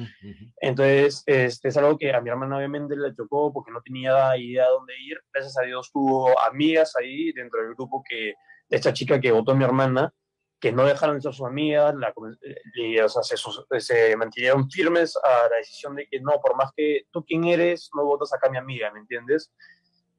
[0.61, 4.65] Entonces, este, es algo que a mi hermana obviamente le chocó porque no tenía idea
[4.65, 5.17] de dónde ir.
[5.33, 8.35] Gracias a Dios tuvo amigas ahí dentro del grupo que,
[8.69, 10.13] de esta chica que votó a mi hermana,
[10.59, 15.49] que no dejaron de ser sus amigas, la, o sea, se, se, mantuvieron firmes a
[15.49, 18.51] la decisión de que no, por más que tú quién eres, no votas acá a
[18.51, 19.51] mi amiga, ¿me entiendes?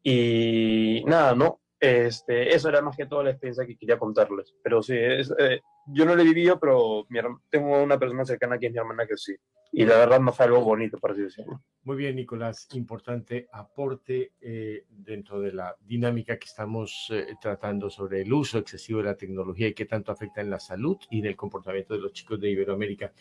[0.03, 1.61] Y nada, ¿no?
[1.79, 4.55] Este, eso era más que toda la experiencia que quería contarles.
[4.63, 7.07] Pero sí, eh, yo no lo he vivido, pero
[7.51, 9.35] tengo una persona cercana que es mi hermana que sí.
[9.73, 11.61] Y la verdad no fue algo bonito, por así decirlo.
[11.83, 12.67] Muy bien, Nicolás.
[12.73, 19.01] Importante aporte eh, dentro de la dinámica que estamos eh, tratando sobre el uso excesivo
[19.01, 22.01] de la tecnología y qué tanto afecta en la salud y en el comportamiento de
[22.01, 23.13] los chicos de Iberoamérica.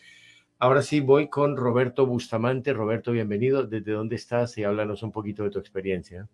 [0.58, 2.72] Ahora sí, voy con Roberto Bustamante.
[2.72, 3.66] Roberto, bienvenido.
[3.66, 4.56] ¿Desde dónde estás?
[4.56, 6.26] Y háblanos un poquito de tu experiencia.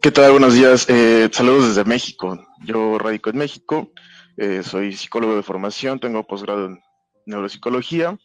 [0.00, 0.32] ¿Qué tal?
[0.32, 0.86] Buenos días.
[0.88, 2.46] Eh, saludos desde México.
[2.64, 3.92] Yo radico en México.
[4.36, 6.80] Eh, soy psicólogo de formación, tengo posgrado en
[7.26, 8.16] neuropsicología.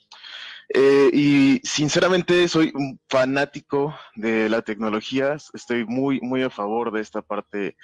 [0.73, 5.37] Eh, y sinceramente soy un fanático de la tecnología.
[5.53, 7.75] Estoy muy, muy a favor de esta parte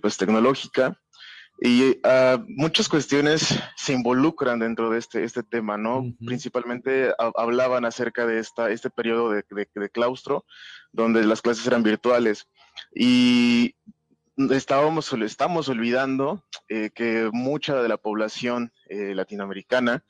[0.00, 0.98] pues, tecnológica.
[1.60, 6.04] Y uh, muchas cuestiones se involucran dentro de este, este tema, ¿no?
[6.24, 9.42] Principalmente hablaban acerca de esta, este periodo de,
[9.74, 10.44] de, claustro,
[10.92, 12.46] donde las clases eran virtuales.
[12.94, 13.74] Y
[14.50, 20.04] estábamos, estamos olvidando eh, que mucha de la población eh, latinoamericana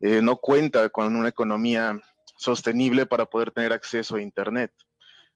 [0.00, 2.00] eh, no cuenta con una economía
[2.36, 4.72] sostenible para poder tener acceso a Internet.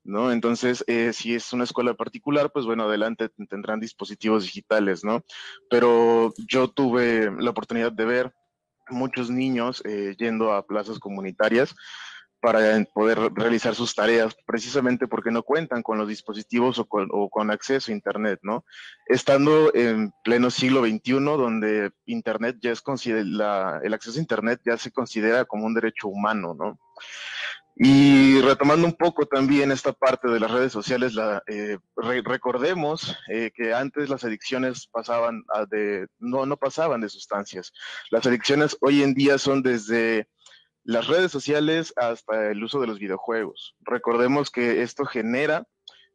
[0.02, 0.32] ¿no?
[0.32, 5.22] Entonces, si es una escuela particular, pues bueno, adelante tendrán dispositivos digitales, ¿no?
[5.68, 8.32] Pero yo tuve la oportunidad de ver
[8.88, 9.82] muchos niños
[10.16, 11.76] yendo a plazas comunitarias
[12.40, 16.86] para poder realizar sus tareas, precisamente porque no cuentan con los dispositivos o
[17.28, 18.64] con, acceso a Internet, ¿no?
[19.06, 24.76] Estando en pleno siglo XXI, donde Internet ya es considera, el acceso a Internet ya
[24.78, 26.78] se considera como un derecho humano, ¿no?
[27.82, 33.50] Y retomando un poco también esta parte de las redes sociales, la, eh, recordemos eh,
[33.54, 37.72] que antes las adicciones pasaban de, no, no pasaban de sustancias.
[38.10, 40.28] Las adicciones hoy en día son desde
[40.90, 43.76] las redes sociales hasta el uso de los videojuegos.
[43.80, 45.64] Recordemos que esto genera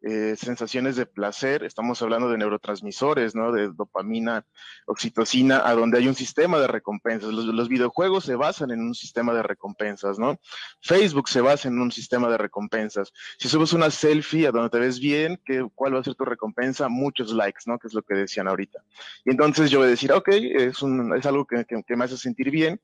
[0.01, 3.53] eh, sensaciones de placer, estamos hablando de neurotransmisores, ¿no?
[3.53, 4.45] De dopamina,
[4.85, 7.31] oxitocina, a donde hay un sistema de recompensas.
[7.31, 10.39] Los, videojuegos se basan en un sistema de recompensas, ¿no?
[10.81, 13.13] Facebook se basa en un sistema de recompensas.
[13.39, 16.25] Si subes una selfie a donde te ves bien, ¿qué, ¿cuál va a ser tu
[16.25, 16.89] recompensa?
[16.89, 17.79] Muchos likes, ¿no?
[17.79, 18.83] Que es lo que decían ahorita.
[19.23, 22.17] Y entonces yo voy a decir, ok, es, un, es algo que, que, me hace
[22.17, 22.79] sentir bien.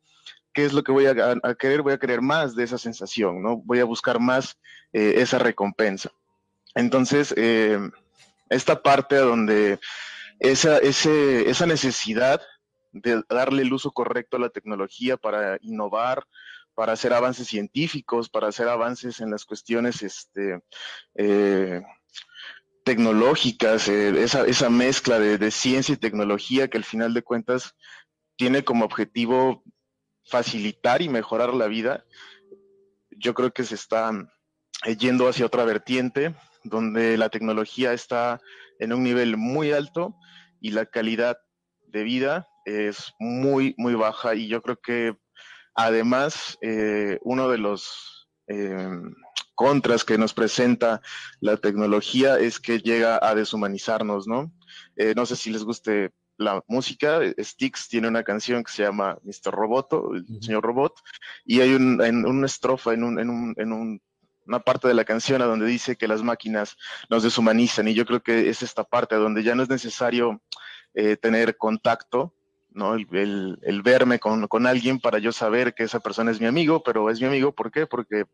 [0.53, 1.13] ¿Qué es lo que voy a,
[1.57, 1.81] querer?
[1.81, 3.57] Voy a querer más de esa sensación, ¿no?
[3.57, 4.57] Voy a buscar más
[4.93, 6.11] eh, esa recompensa.
[6.75, 7.79] Entonces, eh,
[8.49, 9.79] esta parte donde
[10.39, 12.41] esa, esa necesidad
[12.91, 16.25] de darle el uso correcto a la tecnología para innovar,
[16.73, 20.61] para hacer avances científicos, para hacer avances en las cuestiones este,
[21.15, 21.81] eh,
[22.83, 27.75] tecnológicas, eh, esa, mezcla de, de, ciencia y tecnología que al final de cuentas
[28.35, 29.63] tiene como objetivo
[30.31, 32.05] facilitar y mejorar la vida,
[33.11, 34.11] yo creo que se está
[34.97, 38.39] yendo hacia otra vertiente donde la tecnología está
[38.79, 40.15] en un nivel muy alto
[40.59, 41.37] y la calidad
[41.87, 44.35] de vida es muy, muy baja.
[44.35, 45.17] Y yo creo que
[45.75, 49.13] además eh, uno de los em,
[49.55, 51.01] contras que nos presenta
[51.41, 54.51] la tecnología es que llega a deshumanizarnos, ¿no?
[54.95, 57.19] Eh, no sé si les guste la música.
[57.39, 59.51] Styx tiene una canción que se llama Mr.
[59.51, 60.95] Roboto, el señor robot,
[61.45, 64.01] y hay un, una estrofa en un, en un, en un
[64.47, 66.75] una parte de la canción a donde dice que las máquinas
[67.09, 70.41] nos deshumanizan y yo creo que es esta parte donde ya no es necesario
[70.93, 72.33] eh, tener contacto,
[72.71, 72.95] ¿no?
[72.95, 77.19] El, verme con, alguien para yo saber que esa persona es mi amigo, pero es
[77.21, 77.85] mi amigo, ¿por qué?
[77.85, 78.25] Porque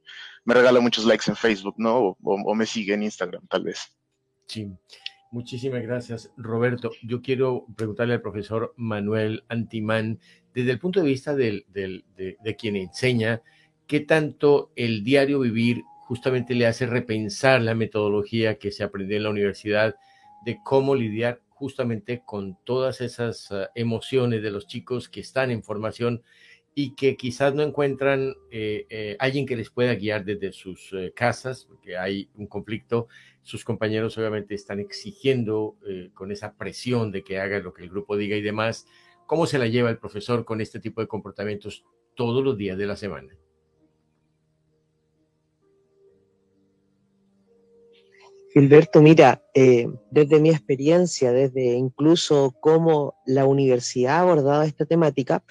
[0.43, 2.17] me regala muchos likes en Facebook, ¿no?
[2.23, 3.95] O, me sigue en Instagram, tal vez.
[4.47, 4.71] Sí,
[5.31, 6.91] muchísimas gracias, Roberto.
[7.03, 10.19] Yo quiero preguntarle al profesor Manuel Antimán,
[10.53, 13.41] desde el punto de vista de, de quien enseña,
[13.85, 19.23] ¿qué tanto el diario vivir justamente le hace repensar la metodología que se aprendió en
[19.23, 19.95] la universidad
[20.45, 25.63] de cómo lidiar justamente con todas esas ah, emociones de los chicos que están en
[25.63, 26.23] formación
[26.79, 31.11] y que quizás no encuentran eh, eh, alguien que les pueda guiar desde sus eh,
[31.11, 33.07] casas, porque hay un conflicto.
[33.41, 35.75] Sus compañeros obviamente están exigiendo
[36.13, 38.85] con esa presión de que haga lo que el grupo diga y demás.
[39.25, 42.85] ¿Cómo se la lleva el profesor con este tipo de comportamientos todos los días de
[42.85, 43.35] la semana?
[48.53, 49.41] Gilberto, mira,
[50.11, 55.43] desde mi experiencia, desde incluso cómo la universidad ha abordado esta temática,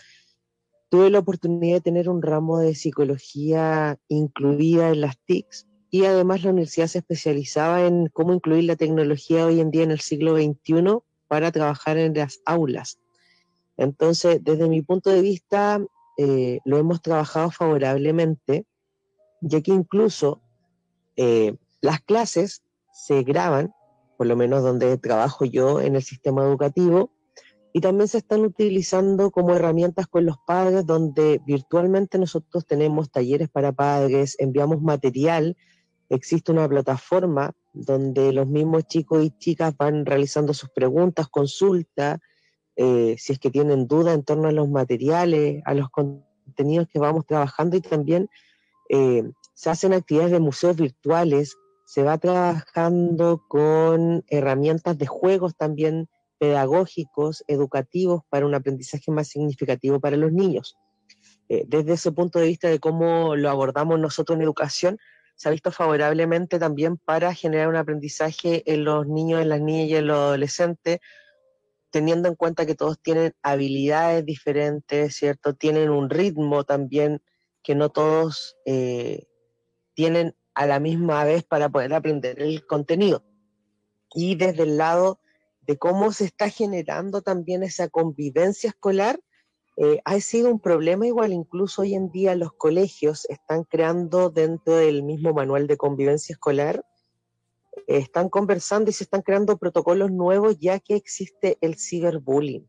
[0.88, 6.42] tuve la oportunidad de tener un ramo de psicología incluida en las TICs y además
[6.42, 10.37] la universidad se especializaba en cómo incluir la tecnología hoy en día en el siglo
[10.37, 12.99] XXI para trabajar en las aulas.
[13.77, 15.81] Entonces, desde mi punto de vista,
[16.18, 18.66] eh, lo hemos trabajado favorablemente,
[19.40, 20.40] ya que incluso
[21.16, 23.75] eh, las clases se graban,
[24.16, 27.11] por lo menos donde trabajo yo en el sistema educativo,
[27.77, 33.51] y también se están utilizando como herramientas con los padres, donde virtualmente nosotros tenemos talleres
[33.51, 35.59] para padres, enviamos material,
[36.09, 42.19] existe una plataforma donde los mismos chicos y chicas van realizando sus preguntas, consultas,
[42.77, 46.99] eh, si es que tienen duda en torno a los materiales, a los contenidos que
[46.99, 48.31] vamos trabajando y también
[48.89, 56.09] eh, se hacen actividades de museos virtuales se va trabajando con herramientas de juegos también
[56.38, 60.77] pedagógicos, educativos, para un aprendizaje más significativo para los niños.
[61.49, 64.99] Eh, desde ese punto de vista de cómo lo abordamos nosotros en educación,
[65.37, 69.88] se ha visto favorablemente también para generar un aprendizaje en los niños, en las niñas
[69.90, 70.99] y en los adolescentes,
[71.90, 75.55] teniendo en cuenta que todos tienen habilidades diferentes, ¿cierto?
[75.55, 77.22] Tienen un ritmo también
[77.62, 79.27] que no todos eh,
[79.94, 83.22] tienen a la misma vez para poder aprender el contenido.
[84.14, 85.20] Y desde el lado
[85.67, 89.21] de cómo se está generando también esa convivencia escolar,
[89.77, 94.77] eh, ha sido un problema igual, incluso hoy en día los colegios están creando dentro
[94.77, 96.83] del mismo manual de convivencia escolar,
[97.77, 102.67] eh, están conversando y se están creando protocolos nuevos ya que existe el ciberbullying.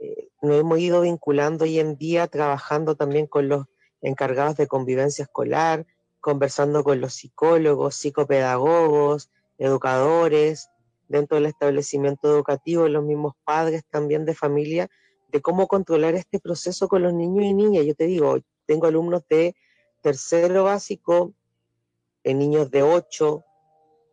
[0.00, 3.64] Eh, nos hemos ido vinculando hoy en día, trabajando también con los
[4.02, 5.86] encargados de convivencia escolar,
[6.20, 10.68] conversando con los psicólogos, psicopedagogos, educadores,
[11.14, 14.90] dentro del establecimiento educativo, los mismos padres también de familia,
[15.28, 17.86] de cómo controlar este proceso con los niños y niñas.
[17.86, 19.54] Yo te digo, tengo alumnos de
[20.02, 21.32] tercero básico,
[22.24, 23.44] en niños de 8,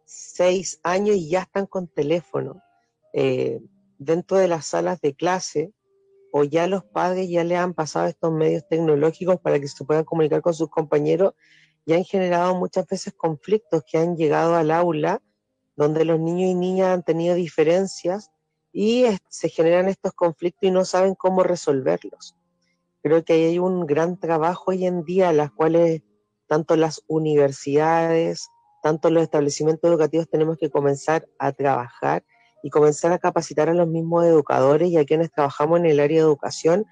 [0.06, 2.62] 6 años y ya están con teléfono
[3.14, 3.60] eh,
[3.98, 5.74] dentro de las salas de clase
[6.32, 10.04] o ya los padres ya le han pasado estos medios tecnológicos para que se puedan
[10.04, 11.34] comunicar con sus compañeros
[11.86, 15.22] y han generado muchas veces conflictos que han llegado al aula
[15.82, 18.30] donde los niños y niñas han tenido diferencias
[18.72, 22.36] y se generan estos conflictos y no saben cómo resolverlos.
[23.02, 26.04] Creo que hay un gran trabajo hoy en día, las cuales
[26.48, 28.48] tanto las universidades,
[28.84, 32.24] tanto los establecimientos educativos tenemos que comenzar a trabajar
[32.62, 36.20] y comenzar a capacitar a los mismos educadores y a quienes trabajamos en el área
[36.20, 36.86] de educación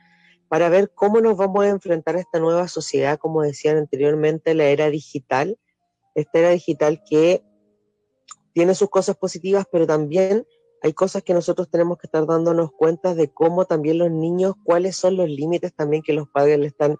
[0.48, 4.64] para ver cómo nos vamos a enfrentar a esta nueva sociedad, como decían anteriormente, la
[4.64, 5.60] era digital,
[6.16, 7.44] esta era digital que
[8.60, 10.45] tiene sus cosas positivas, pero también
[10.82, 14.97] hay cosas que nosotros tenemos que estar dándonos cuenta de cómo también los niños, cuáles
[14.97, 16.97] son los límites también que los padres le están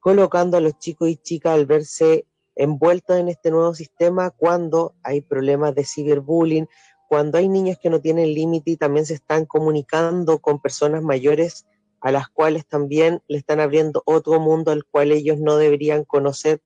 [0.00, 2.26] colocando a los chicos y chicas al verse
[2.56, 6.66] envueltos en este nuevo sistema cuando hay problemas de ciberbullying,
[7.08, 11.68] cuando hay niños que no tienen límite y también se están comunicando con personas mayores
[12.00, 16.60] a las cuales también le están abriendo otro mundo al cual ellos no deberían conocer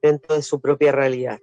[0.00, 1.40] dentro de su propia realidad.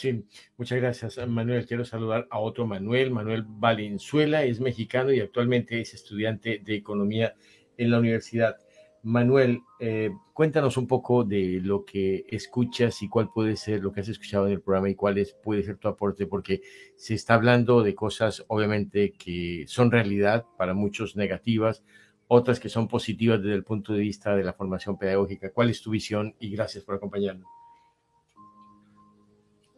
[0.00, 0.24] Sí,
[0.56, 1.66] muchas gracias, Manuel.
[1.66, 7.34] Quiero saludar a otro Manuel, Manuel Valenzuela, es mexicano y actualmente es estudiante de economía
[7.76, 8.56] en la universidad.
[9.02, 14.00] Manuel, eh, cuéntanos un poco de lo que escuchas y cuál puede ser lo que
[14.00, 16.62] has escuchado en el programa y cuál es, puede ser tu aporte, porque
[16.96, 21.84] se está hablando de cosas obviamente que son realidad para muchos negativas,
[22.26, 25.52] otras que son positivas desde el punto de vista de la formación pedagógica.
[25.52, 26.34] ¿Cuál es tu visión?
[26.40, 27.59] Y gracias por acompañarnos.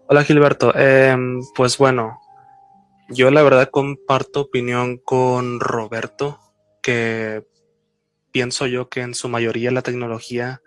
[0.08, 2.20] Hola Gilberto, em, pues bueno,
[3.08, 6.40] yo la verdad comparto opinión con Roberto,
[6.82, 7.46] que
[8.32, 10.60] pienso yo que en su mayoría la tecnología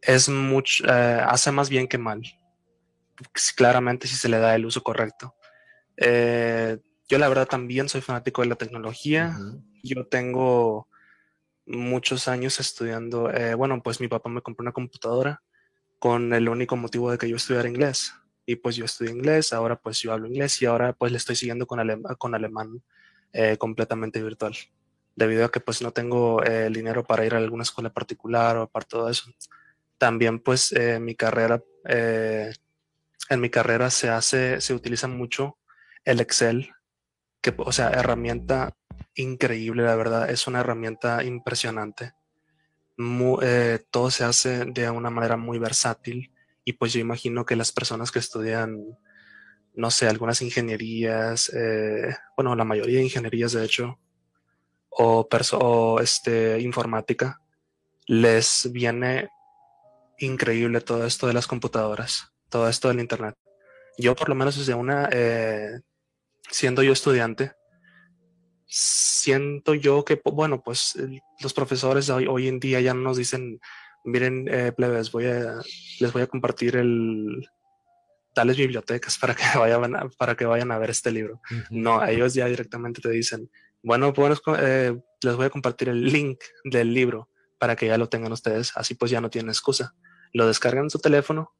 [0.00, 2.22] es mucho, eh, hace más bien que mal,
[3.56, 5.34] claramente si se le da el uso correcto.
[5.98, 6.78] Eh,
[7.08, 9.36] yo la verdad también soy fanático de la tecnología,
[9.82, 10.88] yo tengo
[11.66, 15.42] muchos años estudiando, eh, bueno, pues mi papá me compró una computadora
[15.98, 18.14] con el único motivo de que yo estudiara inglés
[18.50, 21.36] y pues yo estudié inglés, ahora pues yo hablo inglés y ahora pues le estoy
[21.36, 21.80] siguiendo con,
[22.18, 22.82] con alemán
[23.32, 24.56] eh, completamente virtual,
[25.14, 28.56] debido a que pues no tengo eh, el dinero para ir a alguna escuela particular
[28.56, 29.30] o para todo eso.
[29.98, 35.58] También pues eh, mi carrera, en mi carrera se hace, se utiliza mucho
[36.04, 36.72] el Excel,
[37.40, 38.76] que o sea, herramienta
[39.14, 42.14] increíble, la verdad, es una herramienta impresionante.
[43.92, 46.32] todo se hace de una manera muy versátil
[46.64, 48.98] y pues yo imagino que las personas que estudian,
[49.74, 53.98] no sé, algunas ingenierías, eh, bueno, la mayoría de ingenierías de hecho,
[54.90, 57.40] o, o este, informática,
[58.06, 59.30] les viene
[60.18, 63.36] increíble todo esto de las computadoras, todo esto del Internet.
[63.96, 65.80] Yo por lo menos desde una, eh,
[66.50, 67.52] siendo yo estudiante,
[68.66, 70.94] siento yo que, bueno, pues
[71.40, 73.60] los profesores hoy, hoy en día ya no nos dicen
[74.04, 75.60] miren, eh, plebes, voy a,
[76.00, 77.48] les voy a compartir el
[78.34, 81.40] tales bibliotecas para que vayan a, para que vayan a ver este libro.
[81.70, 83.50] No, ellos ya directamente te dicen,
[83.82, 87.28] bueno, pues eh, les voy a compartir el link del libro
[87.58, 88.72] para que ya lo tengan ustedes.
[88.74, 89.94] Así pues ya no tienen excusa.
[90.32, 91.52] Lo descargan en su teléfono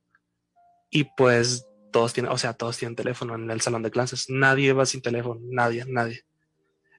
[0.91, 4.26] y pues todos tienen, o sea, todos tienen teléfono en el salón de clases.
[4.28, 6.24] Nadie va sin teléfono, nadie, nadie.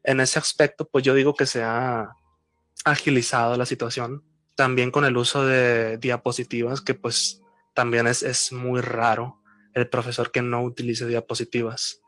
[0.04, 2.10] En ese aspecto, pues yo digo que se ha
[2.84, 4.24] agilizado la situación
[4.62, 7.41] también con el uso de diapositivas, que pues
[7.74, 9.41] también es, es muy raro
[9.74, 11.99] el profesor que no utilice diapositivas.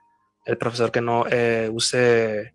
[0.46, 2.54] El profesor que no eh, use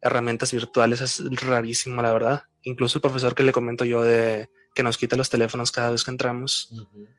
[0.00, 2.42] herramientas virtuales es rarísimo, la verdad.
[2.62, 6.02] Incluso el profesor que le comento yo de que nos quita los teléfonos cada vez
[6.02, 6.74] que entramos,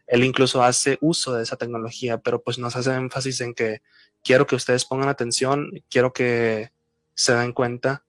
[0.05, 3.81] él incluso hace uso de esa tecnología, pero pues nos hace énfasis en que
[4.25, 6.73] quiero que ustedes pongan atención, quiero que
[7.13, 8.03] se den cuenta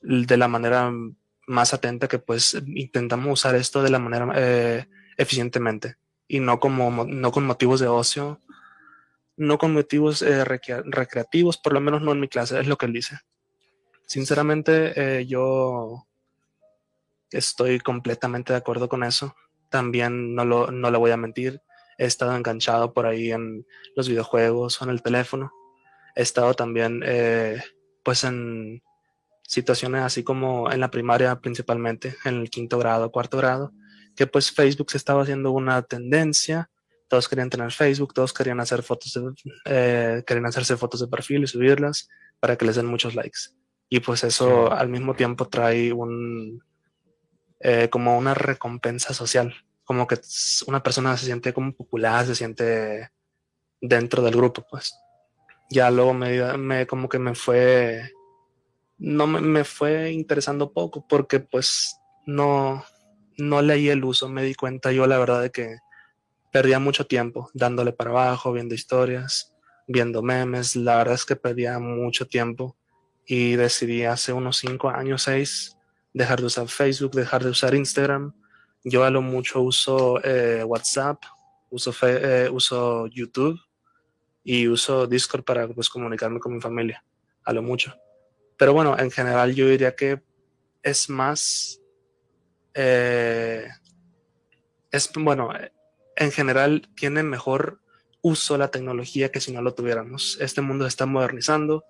[0.00, 0.90] de la manera
[1.50, 4.86] más atenta que pues intentamos usar esto de la manera eh,
[5.16, 5.96] eficientemente
[6.28, 8.40] y no como no con motivos de ocio,
[9.36, 12.86] no con motivos eh, recreativos, por lo menos no en mi clase, es lo que
[12.86, 13.18] él dice.
[14.06, 16.06] Sinceramente, eh, yo
[17.32, 19.34] estoy completamente de acuerdo con eso.
[19.70, 21.60] También no lo, no le voy a mentir.
[21.98, 25.52] He estado enganchado por ahí en los videojuegos o en el teléfono.
[26.14, 27.02] He estado también,
[28.04, 28.82] pues, en
[29.50, 33.72] situaciones así como en la primaria principalmente, en el quinto grado, cuarto grado,
[34.14, 36.70] que pues Facebook se estaba haciendo una tendencia,
[37.08, 39.32] todos querían tener Facebook, todos querían hacer fotos, de,
[39.64, 43.40] eh, querían hacerse fotos de perfil y subirlas para que les den muchos likes.
[43.88, 46.62] Y pues eso al mismo tiempo trae un,
[47.58, 50.20] eh, como una recompensa social, como que
[50.68, 53.10] una persona se siente como popular, se siente
[53.80, 54.94] dentro del grupo, pues.
[55.70, 58.12] Ya luego me, me como que me fue,
[59.00, 61.96] no me, me fue interesando poco porque pues
[62.26, 62.84] no,
[63.38, 65.78] no leí el uso, me di cuenta yo la verdad de que
[66.52, 69.54] perdía mucho tiempo dándole para abajo, viendo historias,
[69.86, 72.76] viendo memes, la verdad es que perdía mucho tiempo
[73.26, 75.76] y decidí hace unos cinco años, seis,
[76.12, 78.34] dejar de usar Facebook, dejar de usar Instagram.
[78.84, 81.22] Yo a lo mucho uso eh, WhatsApp,
[81.70, 83.58] uso, eh, uso YouTube
[84.42, 87.04] y uso Discord para pues, comunicarme con mi familia,
[87.44, 87.94] a lo mucho.
[88.60, 90.20] Pero bueno, en general yo diría que
[90.82, 91.80] es más
[92.74, 93.66] eh,
[94.90, 95.48] es bueno,
[96.14, 97.80] en general tiene mejor
[98.20, 100.36] uso la tecnología que si no lo tuviéramos.
[100.42, 101.84] Este mundo se está modernizando,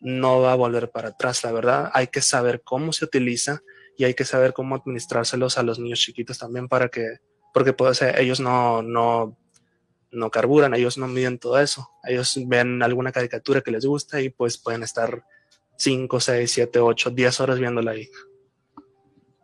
[0.00, 1.88] no va a volver para atrás, la verdad.
[1.94, 3.62] Hay que saber cómo se utiliza
[3.96, 7.18] y hay que saber cómo administrárselos a los niños chiquitos también para que,
[7.54, 9.38] porque puede ser, ellos no, no,
[10.10, 11.88] no carburan, ellos no miden todo eso.
[12.02, 15.22] Ellos ven alguna caricatura que les gusta y pues pueden estar
[15.78, 18.08] 5, 6, 7, 8, 10 horas viéndola ahí.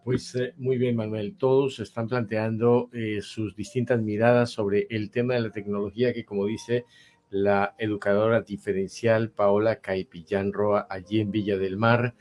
[0.02, 1.36] Pues eh, muy bien, Manuel.
[1.38, 6.46] Todos están planteando eh, sus distintas miradas sobre el tema de la tecnología que, como
[6.46, 6.84] dice
[7.30, 12.14] la educadora diferencial Paola Caipillán Roa, allí en Villa del Mar,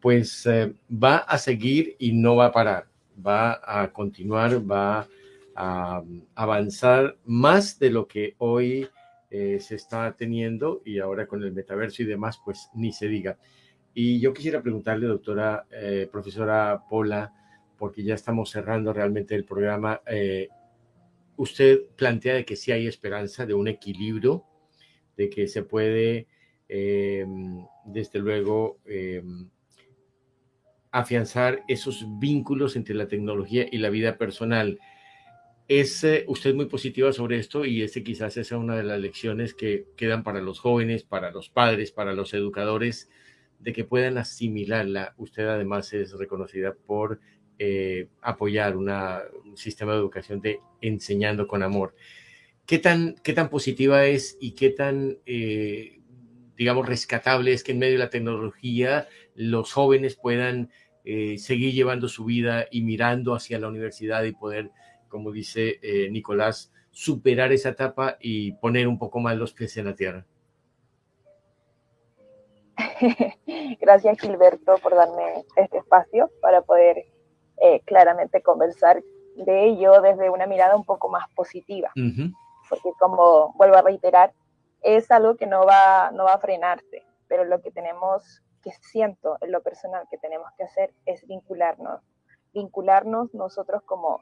[0.00, 2.86] pues eh, va a seguir y no va a parar.
[3.26, 5.08] Va a continuar, va
[5.56, 6.02] a
[6.34, 8.88] avanzar más de lo que hoy
[9.60, 13.36] se está teniendo y ahora con el metaverso y demás, pues ni se diga.
[13.94, 17.32] Y yo quisiera preguntarle, doctora, eh, profesora Pola,
[17.78, 20.48] porque ya estamos cerrando realmente el programa, eh,
[21.36, 24.44] usted plantea de que sí hay esperanza de un equilibrio,
[25.16, 26.26] de que se puede,
[26.68, 27.24] eh,
[27.84, 28.80] desde luego,
[30.90, 34.80] afianzar esos vínculos entre la tecnología y la vida personal.
[35.66, 39.86] Es usted muy positiva sobre esto y ese quizás es una de las lecciones que
[39.96, 43.08] quedan para los jóvenes, para los padres, para los educadores
[43.60, 45.14] de que puedan asimilarla.
[45.16, 47.18] Usted además es reconocida por
[47.58, 51.94] eh, apoyar una, un sistema de educación de enseñando con amor.
[52.66, 56.00] ¿Qué tan, qué tan positiva es y qué tan, eh,
[56.56, 60.70] digamos, rescatable es que en medio de la tecnología los jóvenes puedan
[61.04, 64.70] eh, seguir llevando su vida y mirando hacia la universidad y poder,
[65.14, 65.78] como dice
[66.10, 70.26] Nicolás, superar esa etapa y poner un poco más los pies en la tierra?
[73.80, 77.04] Gracias Gilberto por darme este espacio para poder
[77.58, 79.04] eh, claramente conversar
[79.36, 81.92] de ello desde una mirada un poco más positiva.
[81.94, 84.32] Porque como vuelvo a reiterar,
[84.82, 89.38] es algo que no va, no va a frenarse, pero lo que tenemos, que siento
[89.40, 92.00] en lo personal que tenemos que hacer es vincularnos,
[92.52, 94.20] vincularnos nosotros como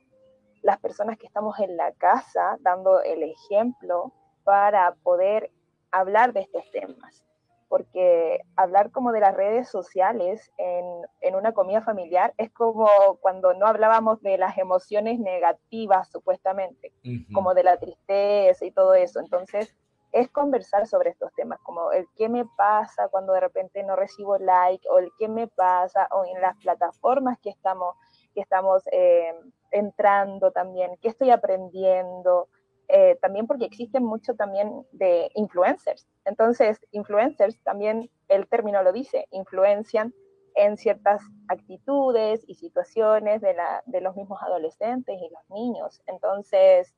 [0.62, 4.12] las personas que estamos en la casa dando el ejemplo
[4.44, 5.50] para poder
[5.90, 7.24] hablar de estos temas
[7.72, 12.86] porque hablar como de las redes sociales en, una comida familiar es como
[13.22, 16.92] cuando no hablábamos de las emociones negativas, supuestamente,
[17.32, 19.20] como de la tristeza y todo eso.
[19.20, 19.74] Entonces,
[20.12, 24.36] es conversar sobre estos temas, como el qué me pasa cuando de repente no recibo
[24.36, 27.96] like, o el qué me pasa, o en las plataformas que estamos,
[28.34, 29.34] que estamos eh,
[29.70, 32.48] entrando también, qué estoy aprendiendo,
[32.88, 36.06] eh, también porque existen mucho también de influencers.
[36.24, 40.12] Entonces, influencers también, el término lo dice, influencian
[40.54, 46.02] en ciertas actitudes y situaciones de, la, de los mismos adolescentes y los niños.
[46.06, 46.94] Entonces,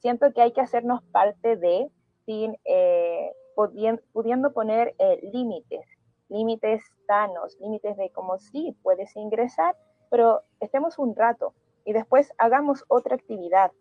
[0.00, 1.88] siento que hay que hacernos parte de,
[2.26, 3.32] sin, eh,
[4.12, 5.86] pudiendo, poner eh, límites,
[6.28, 9.76] límites sanos, límites de como sí, puedes ingresar,
[10.10, 11.54] pero estemos un rato
[11.84, 13.72] y después hagamos otra actividad,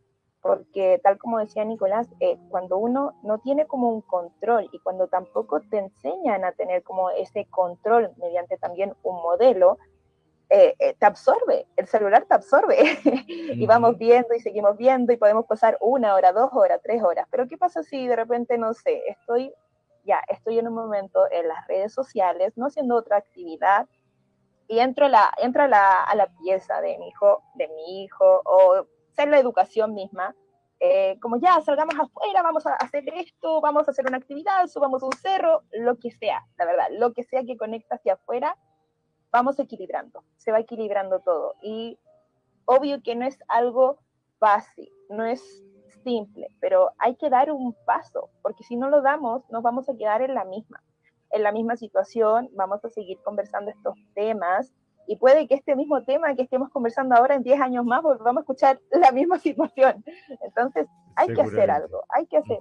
[0.42, 5.08] porque tal como decía Nicolás, eh, cuando uno no tiene como un control y cuando
[5.08, 9.78] tampoco te enseñan a tener como ese control mediante también un modelo,
[10.52, 12.78] eh, eh, te absorbe, el celular te absorbe
[13.28, 17.28] y vamos viendo y seguimos viendo y podemos pasar una hora, dos horas, tres horas.
[17.30, 19.54] Pero ¿qué pasa si de repente, no sé, estoy
[20.06, 23.88] ya, estoy en un momento en las redes sociales, no haciendo otra actividad,
[24.70, 28.42] y entro, la, entro a, la, a la pieza de mi hijo, de mi hijo,
[28.46, 28.86] o
[29.26, 30.36] la educación misma,
[30.80, 35.04] eh, como ya salgamos afuera, vamos a hacer esto, vamos a hacer una actividad, subamos
[35.04, 38.58] un cerro, lo que sea, la verdad, lo que sea que conecta hacia afuera,
[39.32, 41.56] vamos equilibrando, se va equilibrando todo.
[41.62, 42.00] Y
[42.66, 44.00] obvio que no es algo
[44.40, 45.64] fácil, no es
[46.04, 49.98] simple, pero hay que dar un paso, porque si no lo damos, nos vamos a
[49.98, 50.82] quedar en la misma,
[51.32, 54.74] en la misma situación, vamos a seguir conversando estos temas
[55.08, 58.38] y puede que este mismo tema que estemos conversando ahora en 10 años más volvamos
[58.38, 60.04] a escuchar la misma situación.
[60.42, 62.60] Entonces, hay que hacer algo, hay que hacer,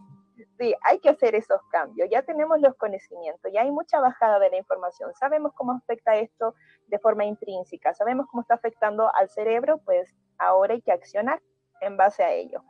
[0.58, 2.08] sí, hay que hacer esos cambios.
[2.10, 6.54] Ya tenemos los conocimientos, ya hay mucha bajada de la información, sabemos cómo afecta esto
[6.86, 11.42] de forma intrínseca, sabemos cómo está afectando al cerebro, pues ahora hay que accionar
[11.82, 12.62] en base a ello.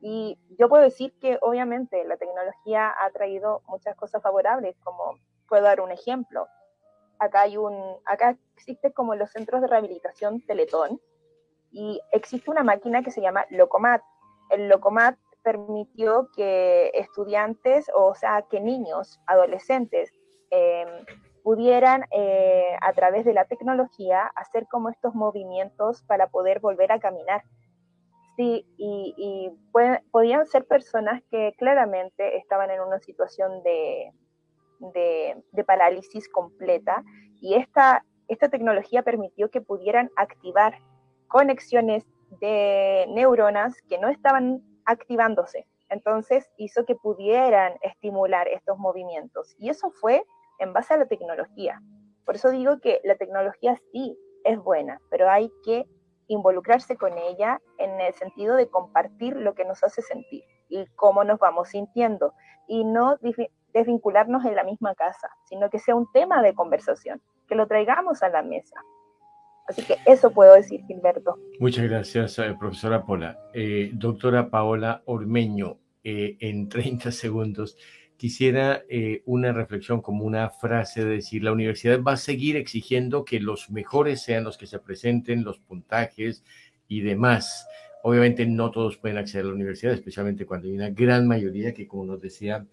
[0.00, 5.18] Y yo puedo decir que obviamente la tecnología ha traído muchas cosas favorables, como
[5.48, 6.46] puedo dar un ejemplo.
[7.18, 11.00] Acá hay un, acá existe como los centros de rehabilitación Teletón
[11.70, 14.02] y existe una máquina que se llama Locomat.
[14.50, 20.12] El Locomat permitió que estudiantes, o sea, que niños, adolescentes,
[20.50, 20.88] em,
[21.42, 26.98] pudieran eh, a través de la tecnología hacer como estos movimientos para poder volver a
[26.98, 27.44] caminar.
[28.36, 29.50] Sí, y,
[30.10, 34.12] podían ser personas que claramente estaban en una situación de,
[34.78, 37.02] de, parálisis completa
[37.40, 40.78] y esta, esta tecnología permitió que pudieran activar
[41.28, 42.04] conexiones
[42.40, 45.66] de neuronas que no estaban activándose.
[45.88, 49.54] Entonces hizo que pudieran estimular estos movimientos.
[49.58, 50.24] Y eso fue
[50.58, 51.80] en base a la tecnología.
[52.24, 55.86] Por eso digo que la tecnología sí es buena, pero hay que
[56.28, 61.22] involucrarse con ella en el sentido de compartir lo que nos hace sentir y cómo
[61.22, 62.32] nos vamos sintiendo
[62.66, 63.16] y no
[63.76, 68.22] desvincularnos en la misma casa, sino que sea un tema de conversación, que lo traigamos
[68.22, 68.80] a la mesa.
[69.68, 71.36] Así que eso puedo decir, Gilberto.
[71.58, 73.38] Muchas gracias, eh, profesora Pola.
[73.52, 77.76] Eh, doctora Paola Ormeño, eh, en 30 segundos,
[78.16, 78.82] quisiera
[79.26, 83.68] una reflexión como una frase de decir, la universidad va a seguir exigiendo que los
[83.68, 86.42] mejores sean los que se presenten, los puntajes
[86.88, 87.68] y demás.
[88.02, 91.86] Obviamente no todos pueden acceder a la universidad, especialmente cuando hay una gran mayoría que,
[91.86, 92.64] como nos decía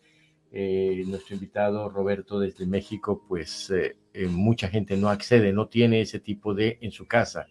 [0.55, 6.01] eh, nuestro invitado Roberto desde México, pues eh, eh, mucha gente no accede, no tiene
[6.01, 7.47] ese tipo de en su casa.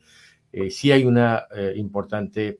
[0.70, 1.46] sí hay una
[1.76, 2.59] importante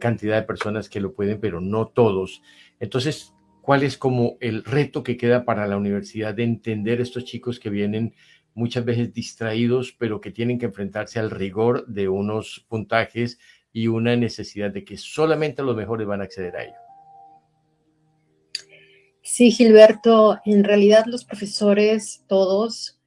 [0.00, 2.42] cantidad de personas que lo pueden, pero no todos.
[2.80, 7.60] Entonces, ¿cuál es como el reto que queda para la universidad de entender estos chicos
[7.60, 8.14] que vienen
[8.54, 13.38] muchas veces distraídos, pero que tienen que enfrentarse al rigor de unos puntajes
[13.72, 16.87] y una necesidad de que solamente los mejores van a acceder a ello?
[19.30, 22.98] Sí, Gilberto, en realidad los profesores, todos,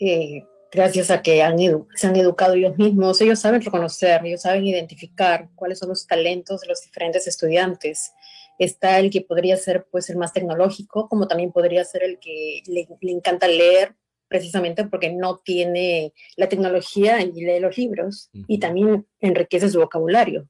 [0.00, 1.56] eh, gracias a que han
[1.94, 6.62] se han educado ellos mismos, ellos saben reconocer, ellos saben identificar cuáles son los talentos
[6.62, 8.12] de los diferentes estudiantes.
[8.58, 12.60] Está el que podría ser pues el más tecnológico, como también podría ser el que
[12.66, 13.94] le, encanta leer,
[14.26, 20.48] precisamente porque no tiene la tecnología y lee los libros y también enriquece su vocabulario.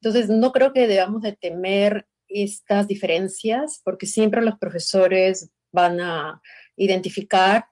[0.00, 6.40] Entonces, no creo que debamos de temer estas diferencias porque siempre los profesores van a
[6.76, 7.66] identificar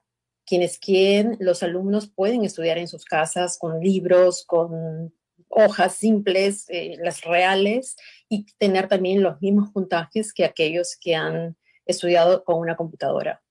[0.45, 1.37] quién es quién.
[1.39, 5.13] Los alumnos pueden estudiar en sus casas con libros, con
[5.49, 7.95] hojas simples, eh, las reales,
[8.27, 13.41] y tener también los mismos puntajes que aquellos que han estudiado con una computadora.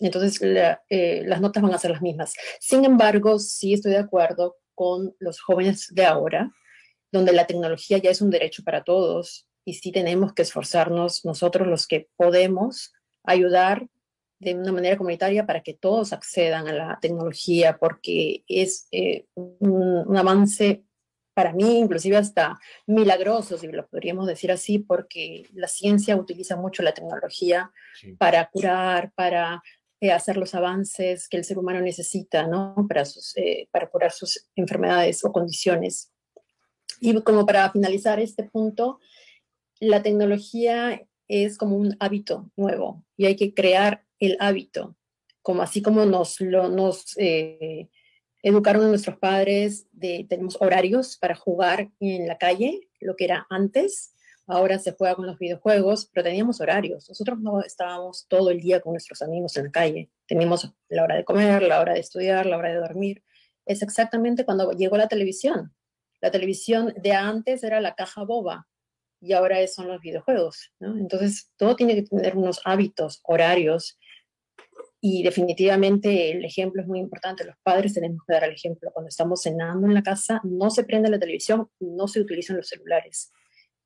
[0.00, 2.34] Entonces, eh, las notas van a ser las mismas.
[2.58, 6.50] Sin embargo, sí estoy de acuerdo con los jóvenes de ahora,
[7.12, 11.66] donde la tecnología ya es un derecho para todos y sí tenemos que esforzarnos nosotros
[11.66, 12.92] los que podemos
[13.24, 13.86] ayudar
[14.38, 20.16] de una manera comunitaria para que todos accedan a la tecnología, porque es eh, un,
[20.16, 20.84] avance
[21.32, 26.82] para mí inclusive hasta milagroso, si lo podríamos decir así, porque la ciencia utiliza mucho
[26.82, 27.72] la tecnología
[28.18, 29.60] para curar, para
[30.00, 32.76] eh, hacer los avances que el ser humano necesita, ¿no?
[32.88, 36.12] Para, sus, eh, para curar sus enfermedades o condiciones.
[37.00, 39.00] Y como para finalizar este punto,
[39.80, 44.96] la tecnología es como un hábito nuevo y hay que crear el hábito,
[45.42, 47.88] como así como nos, lo, nos eh,
[48.42, 54.14] educaron nuestros padres, de, tenemos horarios para jugar en la calle, lo que era antes,
[54.46, 57.08] ahora se juega con los videojuegos, pero teníamos horarios.
[57.08, 60.10] Nosotros no estábamos todo el día con nuestros amigos en la calle.
[60.26, 63.22] Teníamos la hora de comer, la hora de estudiar, la hora de dormir.
[63.66, 65.74] Es exactamente cuando llegó la televisión.
[66.20, 68.68] La televisión de antes era la caja boba,
[69.24, 70.70] y ahora son los videojuegos.
[70.80, 70.98] ¿no?
[70.98, 73.98] Entonces, todo tiene que tener unos hábitos, horarios,
[75.00, 77.44] y definitivamente el ejemplo es muy importante.
[77.44, 78.90] Los padres tenemos que dar el ejemplo.
[78.92, 82.68] Cuando estamos cenando en la casa, no se prende la televisión, no se utilizan los
[82.68, 83.30] celulares.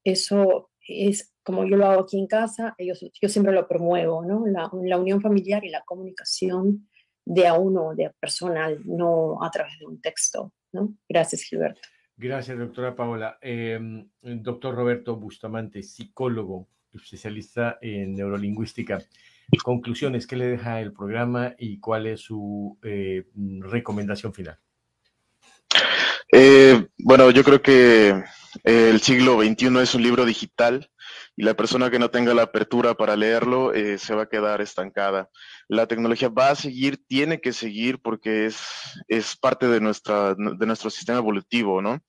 [0.04, 4.46] Eso es como yo lo hago aquí en casa, ellos, yo siempre lo promuevo, ¿no?
[4.46, 6.88] La, la unión familiar y la comunicación
[7.24, 10.94] de a uno, de personal, no a través de un texto, ¿no?
[11.08, 11.80] Gracias, Gilberto.
[12.20, 13.38] Gracias, doctora Paola.
[13.40, 18.98] Em, doctor Roberto Bustamante, psicólogo, especialista en neurolingüística.
[19.62, 23.24] Conclusiones, ¿qué le deja el programa y cuál es su eh,
[23.60, 24.58] recomendación final?
[26.32, 28.24] Eh, bueno, yo creo que
[28.64, 30.90] el siglo XXI es un libro digital
[31.38, 34.60] y la persona que no tenga la apertura para leerlo eh, se va a quedar
[34.60, 35.30] estancada.
[35.68, 38.58] La tecnología va a seguir, tiene que seguir porque es,
[39.06, 42.00] es parte de, nuestra, de nuestro sistema evolutivo, ¿no?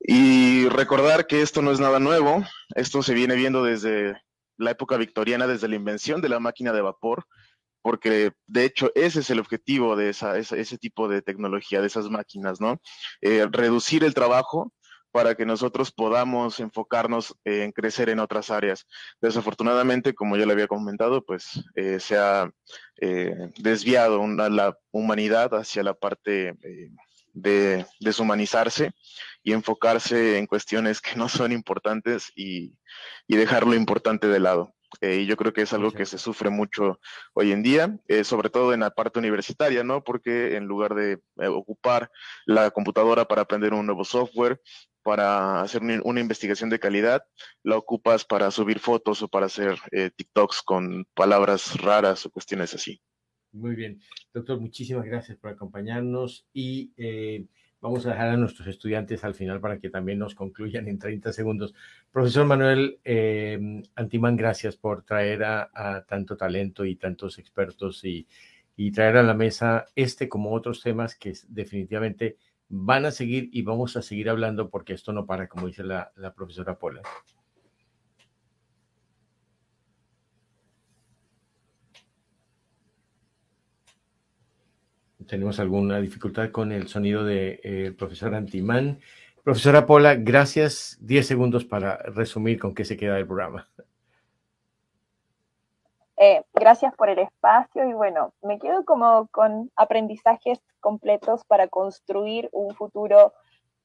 [0.00, 2.42] Y recordar que esto no es nada nuevo,
[2.74, 4.14] esto se viene viendo desde
[4.56, 7.26] la época victoriana, desde la invención de la máquina de vapor,
[7.82, 12.08] porque de hecho ese es el objetivo de esa, ese tipo de tecnología, de esas
[12.08, 12.80] máquinas, ¿no?
[13.20, 14.72] Eh, reducir el trabajo
[15.18, 18.86] para que nosotros podamos enfocarnos en crecer en otras áreas.
[19.20, 22.48] Desafortunadamente, como ya le había comentado, pues eh, se ha
[23.00, 26.90] eh, desviado la humanidad hacia la parte eh,
[27.32, 28.92] de deshumanizarse
[29.42, 32.76] y enfocarse en cuestiones que no son importantes y,
[33.26, 34.72] y dejar lo importante de lado.
[35.00, 36.98] Eh, y yo creo que es algo que se sufre mucho
[37.34, 40.02] hoy en día, eh, sobre todo en la parte universitaria, ¿no?
[40.02, 42.10] Porque en lugar de eh, ocupar
[42.46, 44.60] la computadora para aprender un nuevo software,
[45.02, 47.22] para hacer una investigación de calidad,
[47.62, 53.00] la ocupas para subir fotos o para hacer TikToks con palabras raras o cuestiones así.
[53.52, 54.00] Muy bien.
[54.34, 56.92] Doctor, muchísimas gracias por acompañarnos y
[57.80, 61.32] Vamos a dejar a nuestros estudiantes al final para que también nos concluyan en 30
[61.32, 61.74] segundos.
[62.10, 63.56] Profesor Manuel eh,
[63.94, 68.26] Antimán, gracias por traer a, tanto talento y tantos expertos y,
[68.92, 72.36] traer a la mesa este como otros temas que definitivamente
[72.68, 76.12] van a seguir y vamos a seguir hablando porque esto no para, como dice la,
[76.36, 77.02] profesora Pola.
[85.26, 88.98] tenemos alguna dificultad con el sonido del de, eh, profesor Antimán.
[89.44, 90.96] Profesora Pola, gracias.
[91.02, 93.68] Diez segundos para resumir con qué se queda el programa.
[96.20, 102.48] Eh, gracias por el espacio y bueno, me quedo como con aprendizajes completos para construir
[102.50, 103.32] un futuro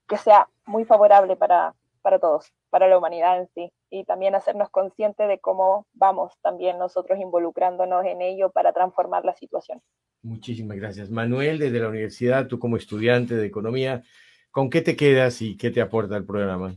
[0.07, 4.71] que sea muy favorable para, para todos, para la humanidad en sí, y también hacernos
[4.71, 9.79] conscientes de cómo vamos también nosotros involucrándonos en ello para transformar la situación.
[10.23, 11.11] Muchísimas gracias.
[11.11, 14.01] Manuel, desde la universidad, tú como estudiante de economía,
[14.49, 16.75] ¿con qué te quedas y qué te aporta el programa?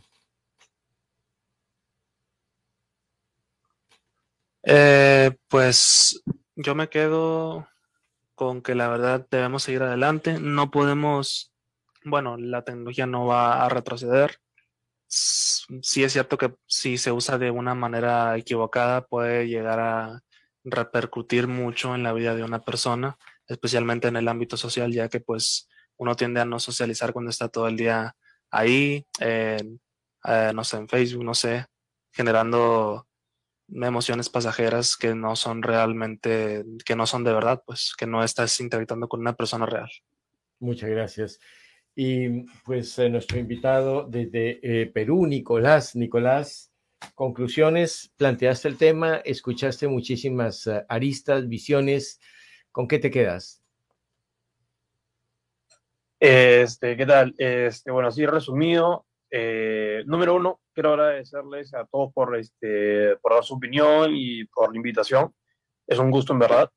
[4.68, 6.22] Eh, pues
[6.56, 7.68] yo me quedo
[8.34, 10.40] con que la verdad debemos seguir adelante.
[10.40, 11.52] No podemos,
[12.04, 14.38] bueno, la tecnología no va a retroceder.
[15.08, 20.22] Sí es cierto que si se usa de una manera equivocada puede llegar a
[20.64, 25.20] repercutir mucho en la vida de una persona especialmente en el ámbito social, ya que
[25.20, 28.16] pues uno tiende a no socializar cuando está todo el día
[28.50, 29.62] ahí, eh,
[30.54, 31.66] no sé, en Facebook, no sé,
[32.12, 33.05] generando
[33.68, 38.60] emociones pasajeras que no son realmente, que no son de verdad, pues que no estás
[38.60, 39.90] interactuando con una persona real.
[40.60, 41.40] Muchas gracias.
[41.94, 45.96] Y pues eh, nuestro invitado desde eh, Perú, Nicolás.
[45.96, 46.70] Nicolás,
[47.14, 52.20] conclusiones, planteaste el tema, escuchaste muchísimas aristas, visiones
[52.76, 53.64] ¿Con qué te quedas?
[56.20, 57.34] Este, ¿qué tal?
[57.38, 63.42] Este, bueno, así resumido, eh, número uno, quiero agradecerles a todos por, este, por dar
[63.42, 65.34] su opinión y por la invitación.
[65.86, 66.70] Es un gusto, en verdad.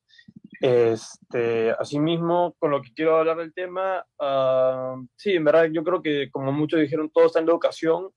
[0.61, 6.01] Este, asimismo, con lo que quiero hablar del tema, ah, sí, en verdad, yo creo
[6.01, 8.09] que, como muchos dijeron, todo está en la educación.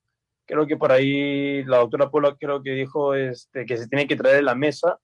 [0.47, 4.17] Creo que por ahí la doctora Pola creo que dijo este, que se tiene que
[4.17, 4.99] traer a la mesa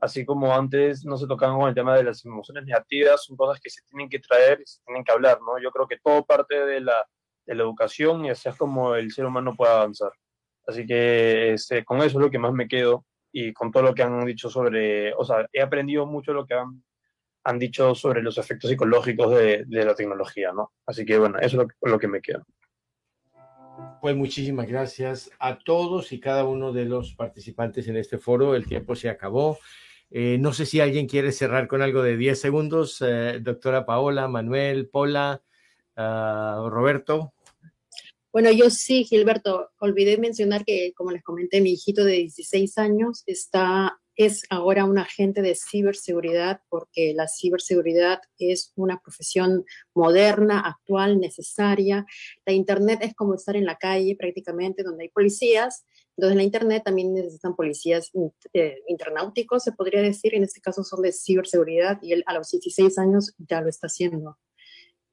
[0.00, 3.60] así como antes no se tocaban con el tema de las emociones negativas, son cosas
[3.60, 5.60] que se tienen que traer se tienen que hablar, ¿no?
[5.60, 6.94] Yo creo que todo parte de la,
[7.48, 10.12] de la educación y es como el ser humano puede avanzar.
[10.66, 13.94] Así que este, con eso es lo que más me quedo y con todo lo
[13.94, 16.84] que han dicho sobre, o sea, he aprendido mucho lo que han,
[17.44, 20.72] han dicho sobre los efectos psicológicos de, de la tecnología, ¿no?
[20.86, 22.44] Así que bueno, eso es lo, lo que me queda.
[24.00, 28.54] Pues muchísimas gracias a todos y cada uno de los participantes en este foro.
[28.54, 29.58] El tiempo se acabó.
[30.10, 33.02] Eh, no sé si alguien quiere cerrar con algo de 10 segundos.
[33.06, 35.42] Eh, doctora Paola, Manuel, Pola,
[35.96, 37.34] ah, Roberto.
[38.32, 43.22] Bueno, yo sí, Gilberto, olvidé mencionar que, como les comenté, mi hijito de 16 años
[43.26, 49.64] está, es ahora un agente de ciberseguridad porque la ciberseguridad es una profesión
[49.94, 52.04] moderna, actual, necesaria.
[52.44, 55.84] La Internet es como estar en la calle prácticamente, donde hay policías
[56.18, 58.10] entonces, en la Internet también necesitan policías
[58.52, 62.50] eh, internauticos, se podría decir, en este caso son de ciberseguridad, y él a los
[62.50, 64.36] 16 años ya lo está haciendo.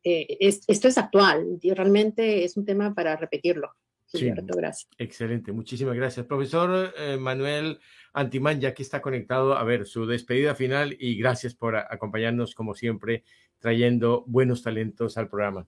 [0.06, 3.72] Eh, esto es actual y realmente es un tema para repetirlo.
[4.06, 4.88] Sí, gracias.
[5.00, 6.28] Excelente, muchísimas gracias.
[6.28, 7.80] Profesor eh, Manuel
[8.14, 12.76] Antimán, ya que está conectado, a ver, su despedida final y gracias por acompañarnos como
[12.76, 13.24] siempre,
[13.58, 15.68] trayendo buenos talentos al programa.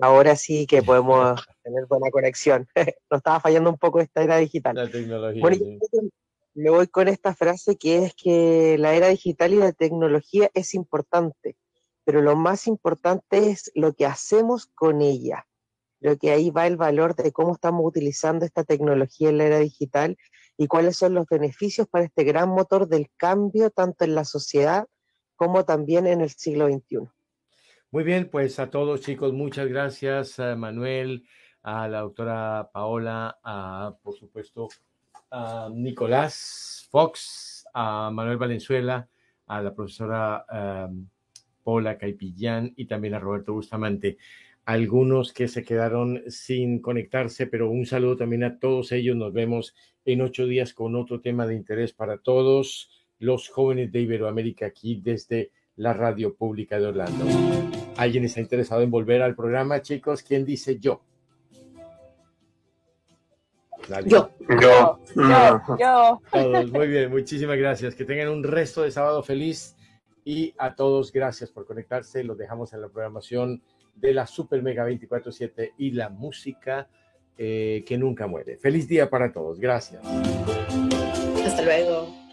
[0.00, 2.66] Ahora sí que podemos tener buena conexión.
[3.10, 4.74] Nos estaba fallando un poco esta era digital.
[4.74, 5.40] La tecnología.
[5.40, 5.58] Bueno,
[6.54, 10.74] me voy con esta frase que es que la era digital y la tecnología es
[10.74, 11.56] importante,
[12.04, 15.46] pero lo más importante es lo que hacemos con ella.
[16.00, 19.58] Creo que ahí va el valor de cómo estamos utilizando esta tecnología en la era
[19.58, 20.18] digital
[20.56, 24.86] y cuáles son los beneficios para este gran motor del cambio, tanto en la sociedad
[25.36, 27.08] como también en el siglo XXI.
[27.90, 31.26] Muy bien, pues a todos chicos, muchas gracias, a Manuel,
[31.62, 34.68] a la doctora Paola, a, por supuesto,
[35.30, 39.08] a Nicolás Fox, a Manuel Valenzuela,
[39.46, 40.44] a la profesora
[41.64, 44.18] Paula Caipillán y también a Roberto Bustamante
[44.64, 49.16] algunos que se quedaron sin conectarse, pero un saludo también a todos ellos.
[49.16, 54.00] Nos vemos en ocho días con otro tema de interés para todos los jóvenes de
[54.00, 57.24] Iberoamérica aquí desde la radio pública de Orlando.
[57.96, 60.22] ¿Alguien está interesado en volver al programa, chicos?
[60.22, 61.02] ¿Quién dice yo?
[64.06, 64.30] Yo.
[64.48, 64.98] Yo.
[65.14, 65.60] Yo.
[65.78, 66.22] Yo.
[66.32, 66.72] Todos.
[66.72, 67.94] Muy bien, muchísimas gracias.
[67.94, 69.76] Que tengan un resto de sábado feliz
[70.24, 72.24] y a todos gracias por conectarse.
[72.24, 73.62] Los dejamos en la programación
[73.94, 76.88] de la Super Mega 24-7 y la música
[77.36, 78.56] eh, que nunca muere.
[78.56, 79.60] Feliz día para todos.
[79.60, 80.04] Gracias.
[81.44, 82.23] Hasta luego.